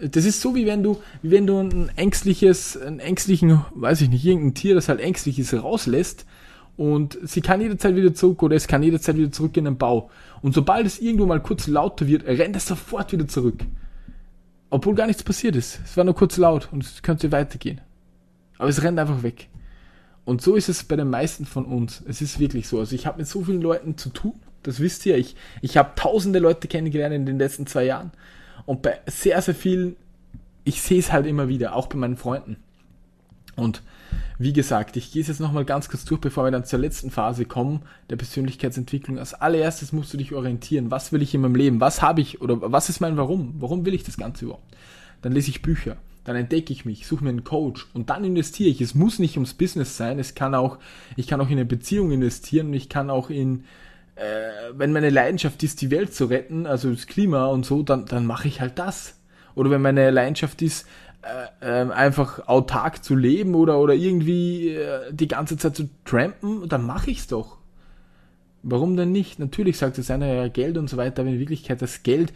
das 0.00 0.24
ist 0.24 0.40
so 0.40 0.54
wie 0.54 0.66
wenn 0.66 0.82
du, 0.82 1.00
wie 1.22 1.30
wenn 1.30 1.46
du 1.46 1.58
ein 1.58 1.90
ängstliches, 1.96 2.76
einen 2.76 3.00
ängstlichen, 3.00 3.64
weiß 3.74 4.00
ich 4.00 4.10
nicht, 4.10 4.24
irgendein 4.24 4.54
Tier, 4.54 4.74
das 4.74 4.88
halt 4.88 5.00
ängstlich 5.00 5.38
ist, 5.38 5.54
rauslässt 5.54 6.26
und 6.76 7.18
sie 7.22 7.40
kann 7.40 7.60
jederzeit 7.60 7.96
wieder 7.96 8.14
zurück 8.14 8.42
oder 8.42 8.56
es 8.56 8.68
kann 8.68 8.82
jederzeit 8.82 9.16
wieder 9.16 9.32
zurück 9.32 9.56
in 9.56 9.64
den 9.64 9.78
Bau. 9.78 10.10
Und 10.42 10.54
sobald 10.54 10.86
es 10.86 11.00
irgendwo 11.00 11.26
mal 11.26 11.42
kurz 11.42 11.66
lauter 11.66 12.06
wird, 12.06 12.24
rennt 12.24 12.54
es 12.54 12.66
sofort 12.66 13.10
wieder 13.12 13.26
zurück. 13.26 13.64
Obwohl 14.70 14.94
gar 14.94 15.06
nichts 15.06 15.22
passiert 15.22 15.56
ist. 15.56 15.80
Es 15.84 15.96
war 15.96 16.04
nur 16.04 16.14
kurz 16.14 16.36
laut 16.36 16.68
und 16.70 16.84
es 16.84 17.02
könnte 17.02 17.32
weitergehen. 17.32 17.80
Aber 18.58 18.68
es 18.68 18.82
rennt 18.82 18.98
einfach 18.98 19.22
weg. 19.22 19.48
Und 20.24 20.42
so 20.42 20.56
ist 20.56 20.68
es 20.68 20.84
bei 20.84 20.94
den 20.94 21.10
meisten 21.10 21.46
von 21.46 21.64
uns. 21.64 22.02
Es 22.06 22.20
ist 22.20 22.38
wirklich 22.38 22.68
so. 22.68 22.78
Also 22.78 22.94
ich 22.94 23.06
habe 23.06 23.18
mit 23.18 23.26
so 23.26 23.42
vielen 23.42 23.62
Leuten 23.62 23.96
zu 23.96 24.10
tun. 24.10 24.34
Das 24.62 24.78
wisst 24.78 25.06
ihr. 25.06 25.16
Ich, 25.16 25.36
ich 25.62 25.76
habe 25.76 25.92
tausende 25.96 26.38
Leute 26.38 26.68
kennengelernt 26.68 27.14
in 27.14 27.26
den 27.26 27.38
letzten 27.38 27.66
zwei 27.66 27.84
Jahren. 27.84 28.12
Und 28.68 28.82
bei 28.82 29.00
sehr, 29.06 29.40
sehr 29.40 29.54
vielen, 29.54 29.96
ich 30.62 30.82
sehe 30.82 30.98
es 30.98 31.10
halt 31.10 31.24
immer 31.24 31.48
wieder, 31.48 31.74
auch 31.74 31.86
bei 31.86 31.96
meinen 31.96 32.18
Freunden. 32.18 32.58
Und 33.56 33.82
wie 34.38 34.52
gesagt, 34.52 34.98
ich 34.98 35.10
gehe 35.10 35.22
es 35.22 35.28
jetzt 35.28 35.40
nochmal 35.40 35.64
ganz 35.64 35.88
kurz 35.88 36.04
durch, 36.04 36.20
bevor 36.20 36.44
wir 36.44 36.50
dann 36.50 36.66
zur 36.66 36.78
letzten 36.78 37.10
Phase 37.10 37.46
kommen, 37.46 37.80
der 38.10 38.16
Persönlichkeitsentwicklung. 38.16 39.18
Als 39.18 39.32
allererstes 39.32 39.92
musst 39.92 40.12
du 40.12 40.18
dich 40.18 40.34
orientieren. 40.34 40.90
Was 40.90 41.12
will 41.12 41.22
ich 41.22 41.34
in 41.34 41.40
meinem 41.40 41.54
Leben? 41.54 41.80
Was 41.80 42.02
habe 42.02 42.20
ich 42.20 42.42
oder 42.42 42.70
was 42.70 42.90
ist 42.90 43.00
mein 43.00 43.16
Warum? 43.16 43.54
Warum 43.58 43.86
will 43.86 43.94
ich 43.94 44.04
das 44.04 44.18
Ganze 44.18 44.44
überhaupt? 44.44 44.76
Dann 45.22 45.32
lese 45.32 45.48
ich 45.48 45.62
Bücher, 45.62 45.96
dann 46.24 46.36
entdecke 46.36 46.70
ich 46.70 46.84
mich, 46.84 47.06
suche 47.06 47.24
mir 47.24 47.30
einen 47.30 47.44
Coach 47.44 47.86
und 47.94 48.10
dann 48.10 48.22
investiere 48.22 48.68
ich. 48.68 48.82
Es 48.82 48.94
muss 48.94 49.18
nicht 49.18 49.38
ums 49.38 49.54
Business 49.54 49.96
sein, 49.96 50.18
es 50.18 50.34
kann 50.34 50.54
auch, 50.54 50.76
ich 51.16 51.26
kann 51.26 51.40
auch 51.40 51.46
in 51.46 51.52
eine 51.52 51.64
Beziehung 51.64 52.12
investieren 52.12 52.66
und 52.66 52.74
ich 52.74 52.90
kann 52.90 53.08
auch 53.08 53.30
in, 53.30 53.64
äh, 54.18 54.72
wenn 54.76 54.92
meine 54.92 55.10
Leidenschaft 55.10 55.62
ist, 55.62 55.80
die 55.80 55.90
Welt 55.90 56.14
zu 56.14 56.26
retten, 56.26 56.66
also 56.66 56.90
das 56.90 57.06
Klima 57.06 57.46
und 57.46 57.64
so, 57.64 57.82
dann, 57.82 58.06
dann 58.06 58.26
mache 58.26 58.48
ich 58.48 58.60
halt 58.60 58.78
das. 58.78 59.14
Oder 59.54 59.70
wenn 59.70 59.82
meine 59.82 60.10
Leidenschaft 60.10 60.60
ist, 60.62 60.86
äh, 61.22 61.82
ähm, 61.82 61.90
einfach 61.90 62.46
autark 62.48 63.04
zu 63.04 63.14
leben 63.14 63.54
oder, 63.54 63.78
oder 63.80 63.94
irgendwie 63.94 64.70
äh, 64.70 65.12
die 65.12 65.28
ganze 65.28 65.56
Zeit 65.56 65.76
zu 65.76 65.88
trampen, 66.04 66.68
dann 66.68 66.86
mache 66.86 67.10
ich's 67.10 67.26
doch. 67.26 67.58
Warum 68.62 68.96
denn 68.96 69.12
nicht? 69.12 69.38
Natürlich 69.38 69.78
sagt 69.78 69.98
es 69.98 70.10
einer 70.10 70.32
ja 70.32 70.48
Geld 70.48 70.78
und 70.78 70.90
so 70.90 70.96
weiter, 70.96 71.22
aber 71.22 71.30
in 71.30 71.38
Wirklichkeit 71.38 71.80
das 71.80 72.02
Geld, 72.02 72.32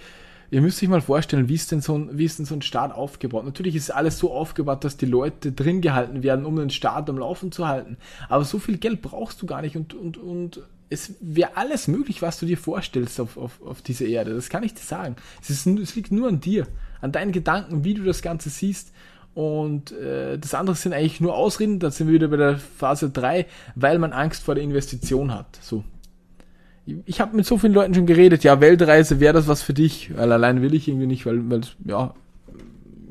ihr 0.51 0.61
müsst 0.61 0.83
euch 0.83 0.89
mal 0.89 1.01
vorstellen, 1.01 1.49
wie 1.49 1.55
ist 1.55 1.73
denn 1.73 1.81
so 1.81 1.97
ein, 1.97 2.17
wie 2.17 2.25
ist 2.25 2.39
denn 2.39 2.47
so 2.47 2.55
ein 2.55 2.63
Staat 2.63 2.95
aufgebaut? 2.95 3.45
Natürlich 3.45 3.75
ist 3.75 3.91
alles 3.91 4.19
so 4.19 4.33
aufgebaut, 4.33 4.85
dass 4.85 4.97
die 4.97 5.07
Leute 5.07 5.53
drin 5.53 5.81
gehalten 5.81 6.23
werden, 6.23 6.45
um 6.45 6.57
den 6.57 6.71
Staat 6.71 7.09
am 7.11 7.19
Laufen 7.19 7.51
zu 7.51 7.67
halten. 7.67 7.97
Aber 8.29 8.45
so 8.45 8.59
viel 8.59 8.79
Geld 8.79 9.03
brauchst 9.03 9.43
du 9.43 9.47
gar 9.47 9.63
nicht 9.63 9.77
und, 9.77 9.95
und, 9.95 10.17
und 10.17 10.63
es 10.93 11.15
wäre 11.21 11.57
alles 11.57 11.89
möglich, 11.89 12.23
was 12.23 12.39
du 12.39 12.47
dir 12.47 12.59
vorstellst 12.59 13.21
auf, 13.21 13.37
auf, 13.37 13.63
auf 13.63 13.83
dieser 13.83 14.07
Erde. 14.07 14.35
Das 14.35 14.49
kann 14.49 14.63
ich 14.63 14.75
dir 14.75 14.83
sagen. 14.83 15.17
Es, 15.41 15.51
ist, 15.51 15.67
es 15.67 15.97
liegt 15.97 16.13
nur 16.13 16.29
an 16.29 16.41
dir 16.41 16.67
an 17.01 17.13
deinen 17.13 17.33
Gedanken, 17.33 17.85
wie 17.85 17.95
du 17.95 18.05
das 18.05 18.23
Ganze 18.23 18.51
siehst. 18.51 18.93
Und 19.35 19.93
äh, 19.93 20.39
das 20.39 20.55
andere 20.55 20.77
sind 20.77 20.93
eigentlich 20.93 21.21
nur 21.21 21.35
Ausreden, 21.35 21.79
da 21.79 21.91
sind 21.91 22.07
wir 22.07 22.15
wieder 22.15 22.29
bei 22.29 22.37
der 22.37 22.59
Phase 22.59 23.11
3, 23.11 23.47
weil 23.75 23.99
man 23.99 24.13
Angst 24.13 24.43
vor 24.43 24.55
der 24.55 24.63
Investition 24.63 25.33
hat. 25.33 25.59
So. 25.63 25.85
Ich 27.07 27.21
habe 27.21 27.37
mit 27.37 27.47
so 27.47 27.57
vielen 27.59 27.73
Leuten 27.73 27.95
schon 27.95 28.07
geredet, 28.07 28.45
ja, 28.45 28.61
Weltreise 28.61 29.21
wäre 29.21 29.33
das 29.33 29.49
was 29.49 29.63
für 29.63 29.73
dich, 29.73 30.15
weil 30.17 30.33
allein 30.33 30.63
will 30.63 30.75
ich 30.75 30.89
irgendwie 30.89 31.07
nicht, 31.07 31.25
weil, 31.25 31.49
weil 31.49 31.63
ja, 31.85 32.15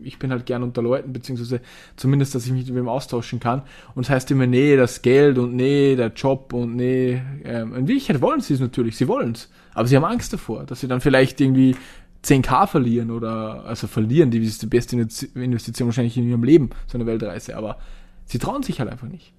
ich 0.03 0.19
bin 0.19 0.31
halt 0.31 0.45
gern 0.45 0.63
unter 0.63 0.81
Leuten, 0.81 1.13
beziehungsweise 1.13 1.61
zumindest, 1.95 2.35
dass 2.35 2.45
ich 2.45 2.51
mich 2.51 2.67
mit 2.67 2.75
wem 2.75 2.87
austauschen 2.87 3.39
kann. 3.39 3.63
Und 3.95 4.03
es 4.03 4.07
das 4.07 4.15
heißt 4.15 4.31
immer, 4.31 4.47
nee, 4.47 4.75
das 4.75 5.01
Geld 5.01 5.37
und 5.37 5.55
nee, 5.55 5.95
der 5.95 6.11
Job 6.13 6.53
und 6.53 6.75
nee. 6.75 7.21
Ähm, 7.43 7.75
in 7.75 7.87
Wirklichkeit 7.87 8.21
wollen 8.21 8.41
sie 8.41 8.53
es 8.53 8.59
natürlich, 8.59 8.97
sie 8.97 9.07
wollen 9.07 9.31
es. 9.33 9.49
Aber 9.73 9.87
sie 9.87 9.95
haben 9.95 10.05
Angst 10.05 10.33
davor, 10.33 10.65
dass 10.65 10.81
sie 10.81 10.87
dann 10.87 11.01
vielleicht 11.01 11.39
irgendwie 11.39 11.75
10k 12.23 12.67
verlieren 12.67 13.11
oder, 13.11 13.65
also 13.65 13.87
verlieren, 13.87 14.31
die 14.31 14.39
ist 14.39 14.61
die 14.61 14.67
beste 14.67 14.95
Investition 14.95 15.87
wahrscheinlich 15.87 16.17
in 16.17 16.29
ihrem 16.29 16.43
Leben, 16.43 16.69
so 16.87 16.97
eine 16.97 17.07
Weltreise, 17.07 17.57
aber 17.57 17.77
sie 18.25 18.37
trauen 18.37 18.63
sich 18.63 18.79
halt 18.79 18.89
einfach 18.89 19.07
nicht. 19.07 19.33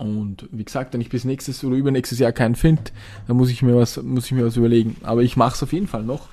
Und 0.00 0.48
wie 0.50 0.64
gesagt, 0.64 0.94
wenn 0.94 1.02
ich 1.02 1.10
bis 1.10 1.24
nächstes 1.26 1.62
oder 1.62 1.76
übernächstes 1.76 2.18
Jahr 2.18 2.32
keinen 2.32 2.54
finde, 2.54 2.84
dann 3.26 3.36
muss 3.36 3.50
ich 3.50 3.62
mir 3.62 3.76
was, 3.76 4.02
muss 4.02 4.24
ich 4.24 4.32
mir 4.32 4.46
was 4.46 4.56
überlegen. 4.56 4.96
Aber 5.02 5.22
ich 5.22 5.36
mache 5.36 5.54
es 5.54 5.62
auf 5.62 5.74
jeden 5.74 5.88
Fall 5.88 6.04
noch. 6.04 6.30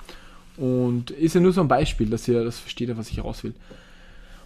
Und 0.58 1.10
ist 1.12 1.34
ja 1.34 1.40
nur 1.40 1.52
so 1.52 1.60
ein 1.60 1.68
Beispiel, 1.68 2.10
dass 2.10 2.26
ihr 2.28 2.44
das 2.44 2.58
versteht, 2.58 2.96
was 2.96 3.10
ich 3.10 3.18
heraus 3.18 3.44
will. 3.44 3.54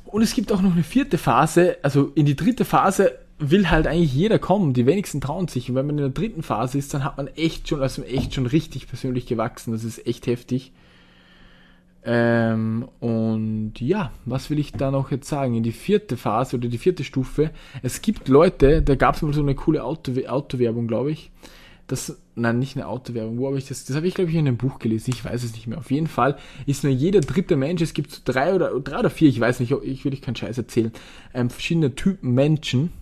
Und 0.05 0.23
es 0.23 0.35
gibt 0.35 0.53
auch 0.53 0.61
noch 0.61 0.73
eine 0.73 0.83
vierte 0.83 1.17
Phase, 1.17 1.79
also 1.83 2.13
in 2.15 2.27
die 2.27 2.37
dritte 2.37 2.65
Phase 2.65 3.19
will 3.39 3.71
halt 3.71 3.87
eigentlich 3.87 4.15
jeder 4.15 4.39
kommen. 4.39 4.75
Die 4.75 4.87
wenigsten 4.87 5.21
trauen 5.21 5.49
sich. 5.49 5.69
Und 5.69 5.75
wenn 5.75 5.87
man 5.87 5.99
in 5.99 6.05
der 6.05 6.11
dritten 6.11 6.43
Phase 6.43 6.79
ist, 6.79 6.93
dann 6.95 7.05
hat 7.05 7.17
man 7.17 7.29
echt 7.29 7.69
schon, 7.69 7.83
also 7.83 8.03
echt 8.03 8.35
schon 8.35 8.47
richtig 8.47 8.89
persönlich 8.89 9.27
gewachsen. 9.27 9.73
Das 9.73 9.85
ist 9.85 10.07
echt 10.07 10.27
heftig. 10.27 10.73
Ähm, 12.05 12.89
und 13.01 13.75
ja, 13.81 14.11
was 14.25 14.51
will 14.51 14.59
ich 14.59 14.73
da 14.73 14.91
noch 14.91 15.11
jetzt 15.11 15.29
sagen? 15.29 15.55
In 15.55 15.63
die 15.63 15.73
vierte 15.73 16.17
Phase 16.17 16.57
oder 16.57 16.69
die 16.69 16.79
vierte 16.79 17.05
Stufe. 17.05 17.51
Es 17.83 18.03
gibt 18.03 18.29
Leute, 18.29 18.83
da 18.83 18.97
gab 18.97 19.17
es 19.17 19.23
mal 19.23 19.33
so 19.33 19.41
eine 19.41 19.55
coole 19.55 19.85
Auto, 19.85 20.13
Autowerbung, 20.27 20.89
glaube 20.89 21.13
ich. 21.13 21.31
Das, 21.87 22.17
nein, 22.37 22.59
nicht 22.59 22.77
eine 22.77 22.87
Autowerbung. 22.87 23.39
Wo 23.39 23.49
habe 23.49 23.59
ich 23.59 23.67
das? 23.67 23.85
Das 23.85 23.97
habe 23.97 24.07
ich, 24.07 24.15
glaube 24.15 24.31
ich, 24.31 24.37
in 24.37 24.47
einem 24.47 24.57
Buch 24.57 24.79
gelesen. 24.79 25.11
Ich 25.13 25.25
weiß 25.25 25.43
es 25.43 25.53
nicht 25.53 25.67
mehr. 25.67 25.79
Auf 25.79 25.91
jeden 25.91 26.07
Fall 26.07 26.37
ist 26.65 26.85
nur 26.85 26.93
jeder 26.93 27.21
dritte 27.21 27.57
Mensch, 27.57 27.83
es 27.83 27.93
gibt 27.93 28.11
so 28.13 28.21
drei 28.25 28.55
oder 28.55 28.79
drei 28.81 29.01
oder 29.01 29.11
vier, 29.11 29.29
ich 29.29 29.41
weiß 29.41 29.61
nicht, 29.61 29.73
ich 29.83 30.05
will 30.05 30.13
euch 30.13 30.23
keinen 30.23 30.37
Scheiß 30.37 30.57
erzählen, 30.57 30.93
ähm, 31.35 31.51
verschiedene 31.51 31.95
Typen 31.95 32.33
Menschen, 32.33 32.93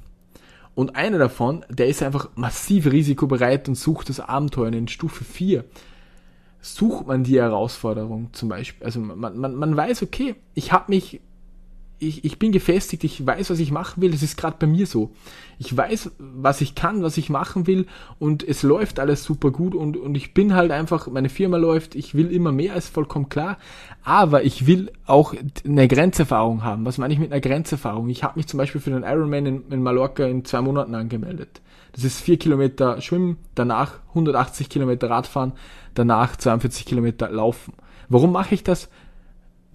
und 0.75 0.97
einer 0.97 1.19
davon, 1.19 1.65
der 1.69 1.89
ist 1.89 2.03
einfach 2.03 2.31
massiv 2.37 2.87
risikobereit 2.87 3.69
und 3.69 3.75
sucht 3.75 4.09
das 4.09 4.21
Abenteuer. 4.21 4.73
In 4.73 4.89
Stufe 4.89 5.25
4 5.25 5.65
sucht 6.61 7.07
man 7.07 7.25
die 7.25 7.39
Herausforderung 7.39 8.31
zum 8.33 8.49
Beispiel. 8.49 8.87
Also 8.87 9.01
man, 9.01 9.37
man, 9.37 9.55
man 9.55 9.77
weiß, 9.77 10.03
okay, 10.03 10.37
ich 10.55 10.73
habe 10.73 10.87
mich 10.89 11.21
ich, 12.01 12.25
ich 12.25 12.39
bin 12.39 12.51
gefestigt, 12.51 13.05
ich 13.05 13.25
weiß, 13.25 13.51
was 13.51 13.59
ich 13.61 13.71
machen 13.71 14.01
will. 14.01 14.11
Das 14.11 14.23
ist 14.23 14.37
gerade 14.37 14.57
bei 14.59 14.67
mir 14.67 14.87
so. 14.87 15.11
Ich 15.59 15.77
weiß, 15.77 16.13
was 16.19 16.63
ich 16.63 16.75
kann, 16.75 17.03
was 17.03 17.19
ich 17.19 17.29
machen 17.29 17.67
will 17.67 17.87
und 18.19 18.43
es 18.43 18.63
läuft 18.63 18.99
alles 18.99 19.23
super 19.23 19.51
gut 19.51 19.75
und, 19.75 19.99
und 19.99 20.15
ich 20.15 20.33
bin 20.33 20.55
halt 20.55 20.71
einfach, 20.71 21.07
meine 21.09 21.29
Firma 21.29 21.59
läuft, 21.59 21.95
ich 21.95 22.15
will 22.15 22.33
immer 22.33 22.53
mehr, 22.53 22.75
ist 22.75 22.89
vollkommen 22.89 23.29
klar. 23.29 23.59
Aber 24.03 24.43
ich 24.43 24.67
will 24.67 24.91
auch 25.05 25.35
eine 25.65 25.87
Grenzerfahrung 25.87 26.65
haben. 26.65 26.87
Was 26.87 26.97
meine 26.97 27.13
ich 27.13 27.21
mit 27.21 27.31
einer 27.31 27.43
Grenzerfahrung? 27.43 28.09
Ich 28.09 28.25
habe 28.25 28.39
mich 28.39 28.47
zum 28.47 28.59
Beispiel 28.59 28.81
für 28.81 28.91
den 28.91 29.03
Ironman 29.03 29.47
in, 29.47 29.63
in 29.71 29.83
Mallorca 29.83 30.25
in 30.25 30.47
zwei 30.47 30.63
Monaten 30.63 30.95
angemeldet. 30.95 31.61
Das 31.93 32.05
ist 32.05 32.21
vier 32.21 32.39
Kilometer 32.39 33.01
Schwimmen, 33.03 33.37
danach 33.55 33.99
180 34.11 34.71
Kilometer 34.71 35.11
Radfahren, 35.11 35.53
danach 35.95 36.37
42 36.37 36.87
Kilometer 36.87 37.31
Laufen. 37.31 37.75
Warum 38.09 38.33
mache 38.33 38.55
ich 38.55 38.65
das? 38.65 38.89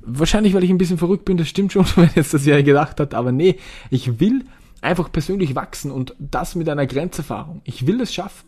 Wahrscheinlich, 0.05 0.53
weil 0.53 0.63
ich 0.63 0.69
ein 0.69 0.77
bisschen 0.77 0.97
verrückt 0.97 1.25
bin, 1.25 1.38
das 1.38 1.47
stimmt 1.47 1.74
schon, 1.74 1.85
wenn 1.95 2.09
jetzt 2.15 2.33
das 2.33 2.45
ja 2.45 2.62
gedacht 2.62 3.00
hat, 3.00 3.13
aber 3.13 3.31
nee, 3.31 3.57
ich 3.89 4.19
will 4.19 4.45
einfach 4.81 5.12
persönlich 5.12 5.55
wachsen 5.55 5.91
und 5.91 6.15
das 6.19 6.55
mit 6.55 6.69
einer 6.69 6.85
Grenzerfahrung. 6.85 7.62
Ich 7.63 7.88
will 7.88 8.00
es 8.01 8.13
schaffen 8.13 8.47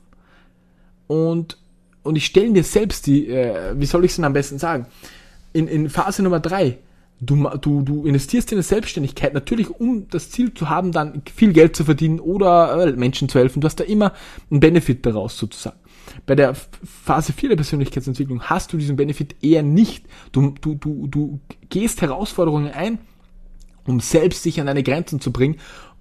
und, 1.08 1.58
und 2.04 2.16
ich 2.16 2.26
stelle 2.26 2.50
mir 2.50 2.64
selbst 2.64 3.08
die, 3.08 3.28
äh, 3.28 3.74
wie 3.76 3.86
soll 3.86 4.06
ich 4.06 4.12
es 4.12 4.16
denn 4.18 4.26
am 4.26 4.34
besten 4.34 4.60
sagen, 4.60 4.86
in, 5.54 5.68
in 5.68 5.90
Phase 5.90 6.22
Nummer 6.22 6.40
drei 6.40 6.78
Du, 7.20 7.50
du, 7.62 7.82
du 7.82 8.06
investierst 8.06 8.52
in 8.52 8.58
eine 8.58 8.64
Selbstständigkeit 8.64 9.34
natürlich, 9.34 9.72
um 9.72 10.08
das 10.10 10.30
Ziel 10.30 10.54
zu 10.54 10.70
haben, 10.70 10.92
dann 10.92 11.24
viel 11.34 11.52
Geld 11.52 11.76
zu 11.76 11.84
verdienen 11.84 12.20
oder 12.20 12.86
äh, 12.86 12.92
Menschen 12.92 13.28
zu 13.28 13.40
helfen. 13.40 13.60
Du 13.60 13.66
hast 13.66 13.80
da 13.80 13.84
immer 13.84 14.14
einen 14.52 14.60
Benefit 14.60 15.04
daraus 15.04 15.36
sozusagen. 15.36 15.80
Bei 16.28 16.36
der 16.36 16.54
Phase 16.54 17.34
4 17.34 17.50
der 17.50 17.56
Persönlichkeitsentwicklung 17.56 18.44
hast 18.44 18.72
du 18.72 18.78
diesen 18.78 18.96
Benefit 18.96 19.36
eher 19.42 19.64
nicht. 19.64 20.06
Du, 20.32 20.54
du, 20.62 20.76
du, 20.76 21.08
du 21.08 21.40
gehst 21.70 22.02
Herausforderungen 22.02 22.72
ein, 22.72 23.00
um 23.86 24.00
selbst 24.00 24.44
sich 24.44 24.60
an 24.60 24.68
deine 24.68 24.84
Grenzen 24.84 25.20
zu 25.20 25.32
bringen 25.32 25.56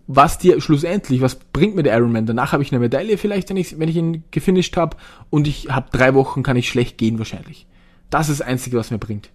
was 0.07 0.39
dir 0.39 0.61
schlussendlich, 0.61 1.21
was 1.21 1.35
bringt 1.35 1.75
mir 1.75 1.83
der 1.83 1.97
Ironman? 1.97 2.27
Danach 2.27 2.53
habe 2.53 2.63
ich 2.63 2.73
eine 2.73 2.79
Medaille 2.79 3.19
vielleicht, 3.19 3.51
wenn 3.51 3.57
ich, 3.57 3.79
wenn 3.79 3.89
ich 3.89 3.97
ihn 3.97 4.25
gefinisht 4.31 4.77
habe 4.77 4.97
und 5.31 5.49
ich 5.49 5.69
habe 5.69 5.91
drei 5.91 6.15
Wochen, 6.15 6.43
kann 6.43 6.57
ich 6.57 6.69
schlecht 6.69 6.99
gehen 6.99 7.19
wahrscheinlich. 7.19 7.67
Das 8.11 8.29
ist 8.29 8.41
das 8.41 8.47
Einzige, 8.47 8.77
was 8.77 8.91
mir 8.91 8.99
bringt. 8.99 9.31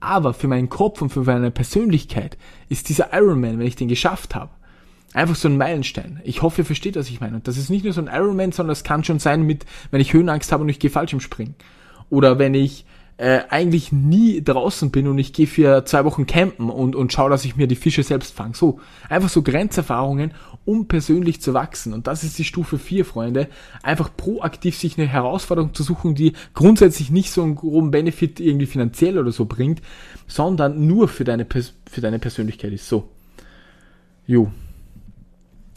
Aber 0.00 0.34
für 0.34 0.48
meinen 0.48 0.68
Kopf 0.68 1.00
und 1.02 1.10
für 1.10 1.22
meine 1.22 1.50
Persönlichkeit 1.50 2.38
ist 2.68 2.88
dieser 2.88 3.12
Ironman, 3.12 3.58
wenn 3.58 3.66
ich 3.66 3.76
den 3.76 3.88
geschafft 3.88 4.34
habe, 4.34 4.50
Einfach 5.12 5.34
so 5.34 5.48
ein 5.48 5.56
Meilenstein. 5.56 6.20
Ich 6.24 6.42
hoffe, 6.42 6.62
ihr 6.62 6.66
versteht, 6.66 6.96
was 6.96 7.08
ich 7.08 7.20
meine. 7.20 7.36
Und 7.36 7.48
das 7.48 7.56
ist 7.56 7.68
nicht 7.68 7.84
nur 7.84 7.92
so 7.92 8.00
ein 8.00 8.06
Ironman, 8.06 8.52
sondern 8.52 8.70
das 8.70 8.84
kann 8.84 9.02
schon 9.02 9.18
sein 9.18 9.42
mit, 9.42 9.66
wenn 9.90 10.00
ich 10.00 10.12
Höhenangst 10.12 10.52
habe 10.52 10.62
und 10.62 10.68
ich 10.68 10.78
gehe 10.78 10.90
falsch 10.90 11.12
im 11.12 11.20
Springen. 11.20 11.56
Oder 12.10 12.38
wenn 12.38 12.54
ich 12.54 12.84
äh, 13.20 13.42
eigentlich 13.50 13.92
nie 13.92 14.42
draußen 14.42 14.90
bin 14.90 15.06
und 15.06 15.18
ich 15.18 15.34
gehe 15.34 15.46
für 15.46 15.84
zwei 15.84 16.06
Wochen 16.06 16.26
campen 16.26 16.70
und, 16.70 16.96
und 16.96 17.12
schaue, 17.12 17.28
dass 17.28 17.44
ich 17.44 17.54
mir 17.54 17.66
die 17.66 17.76
Fische 17.76 18.02
selbst 18.02 18.34
fange. 18.34 18.54
So, 18.54 18.80
einfach 19.10 19.28
so 19.28 19.42
Grenzerfahrungen, 19.42 20.32
um 20.64 20.88
persönlich 20.88 21.42
zu 21.42 21.52
wachsen. 21.52 21.92
Und 21.92 22.06
das 22.06 22.24
ist 22.24 22.38
die 22.38 22.44
Stufe 22.44 22.78
4, 22.78 23.04
Freunde. 23.04 23.48
Einfach 23.82 24.08
proaktiv 24.16 24.78
sich 24.78 24.96
eine 24.96 25.06
Herausforderung 25.06 25.74
zu 25.74 25.82
suchen, 25.82 26.14
die 26.14 26.32
grundsätzlich 26.54 27.10
nicht 27.10 27.30
so 27.30 27.42
einen 27.42 27.56
groben 27.56 27.90
Benefit 27.90 28.40
irgendwie 28.40 28.66
finanziell 28.66 29.18
oder 29.18 29.32
so 29.32 29.44
bringt, 29.44 29.82
sondern 30.26 30.86
nur 30.86 31.06
für 31.06 31.24
deine, 31.24 31.46
für 31.46 32.00
deine 32.00 32.20
Persönlichkeit 32.20 32.72
ist. 32.72 32.88
So. 32.88 33.10
Jo. 34.26 34.50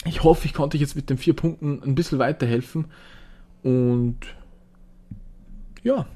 Ich 0.06 0.22
hoffe, 0.22 0.46
ich 0.46 0.54
konnte 0.54 0.76
euch 0.76 0.82
jetzt 0.82 0.96
mit 0.96 1.08
den 1.10 1.18
vier 1.18 1.34
Punkten 1.34 1.82
ein 1.82 1.94
bisschen 1.94 2.18
weiterhelfen. 2.18 2.86
Und 3.62 4.18
ja, 5.82 6.06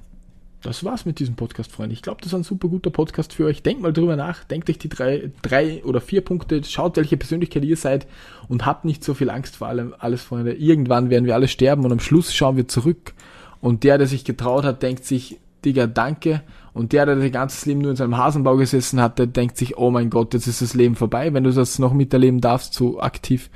das 0.62 0.84
war's 0.84 1.06
mit 1.06 1.18
diesem 1.20 1.36
Podcast, 1.36 1.70
Freunde. 1.70 1.94
Ich 1.94 2.02
glaube, 2.02 2.20
das 2.20 2.32
ist 2.32 2.34
ein 2.34 2.42
super 2.42 2.68
guter 2.68 2.90
Podcast 2.90 3.32
für 3.32 3.46
euch. 3.46 3.62
Denkt 3.62 3.80
mal 3.80 3.92
drüber 3.92 4.16
nach, 4.16 4.44
denkt 4.44 4.68
euch 4.68 4.78
die 4.78 4.88
drei, 4.88 5.30
drei 5.42 5.82
oder 5.84 6.00
vier 6.00 6.20
Punkte, 6.20 6.62
schaut, 6.64 6.96
welche 6.96 7.16
Persönlichkeit 7.16 7.64
ihr 7.64 7.76
seid 7.76 8.06
und 8.48 8.66
habt 8.66 8.84
nicht 8.84 9.04
so 9.04 9.14
viel 9.14 9.30
Angst 9.30 9.56
vor 9.56 9.68
allem, 9.68 9.94
alles, 9.98 10.22
Freunde. 10.22 10.54
Irgendwann 10.54 11.10
werden 11.10 11.26
wir 11.26 11.34
alle 11.34 11.48
sterben 11.48 11.84
und 11.84 11.92
am 11.92 12.00
Schluss 12.00 12.34
schauen 12.34 12.56
wir 12.56 12.66
zurück 12.66 13.14
und 13.60 13.84
der, 13.84 13.98
der 13.98 14.06
sich 14.06 14.24
getraut 14.24 14.64
hat, 14.64 14.82
denkt 14.82 15.04
sich, 15.04 15.38
Digga, 15.64 15.86
danke. 15.86 16.42
Und 16.78 16.92
der, 16.92 17.06
der 17.06 17.18
sein 17.18 17.32
ganzes 17.32 17.66
Leben 17.66 17.80
nur 17.80 17.90
in 17.90 17.96
seinem 17.96 18.16
Hasenbau 18.16 18.56
gesessen 18.56 19.00
hat, 19.00 19.18
der 19.18 19.26
denkt 19.26 19.56
sich, 19.56 19.76
oh 19.78 19.90
mein 19.90 20.10
Gott, 20.10 20.32
jetzt 20.32 20.46
ist 20.46 20.62
das 20.62 20.74
Leben 20.74 20.94
vorbei, 20.94 21.34
wenn 21.34 21.42
du 21.42 21.50
das 21.50 21.80
noch 21.80 21.92
miterleben 21.92 22.40
darfst, 22.40 22.72
so 22.72 23.00
aktiv. 23.00 23.50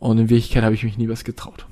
Und 0.00 0.18
in 0.18 0.28
Wirklichkeit 0.28 0.64
habe 0.64 0.74
ich 0.74 0.82
mich 0.82 0.98
nie 0.98 1.08
was 1.08 1.22
getraut. 1.22 1.67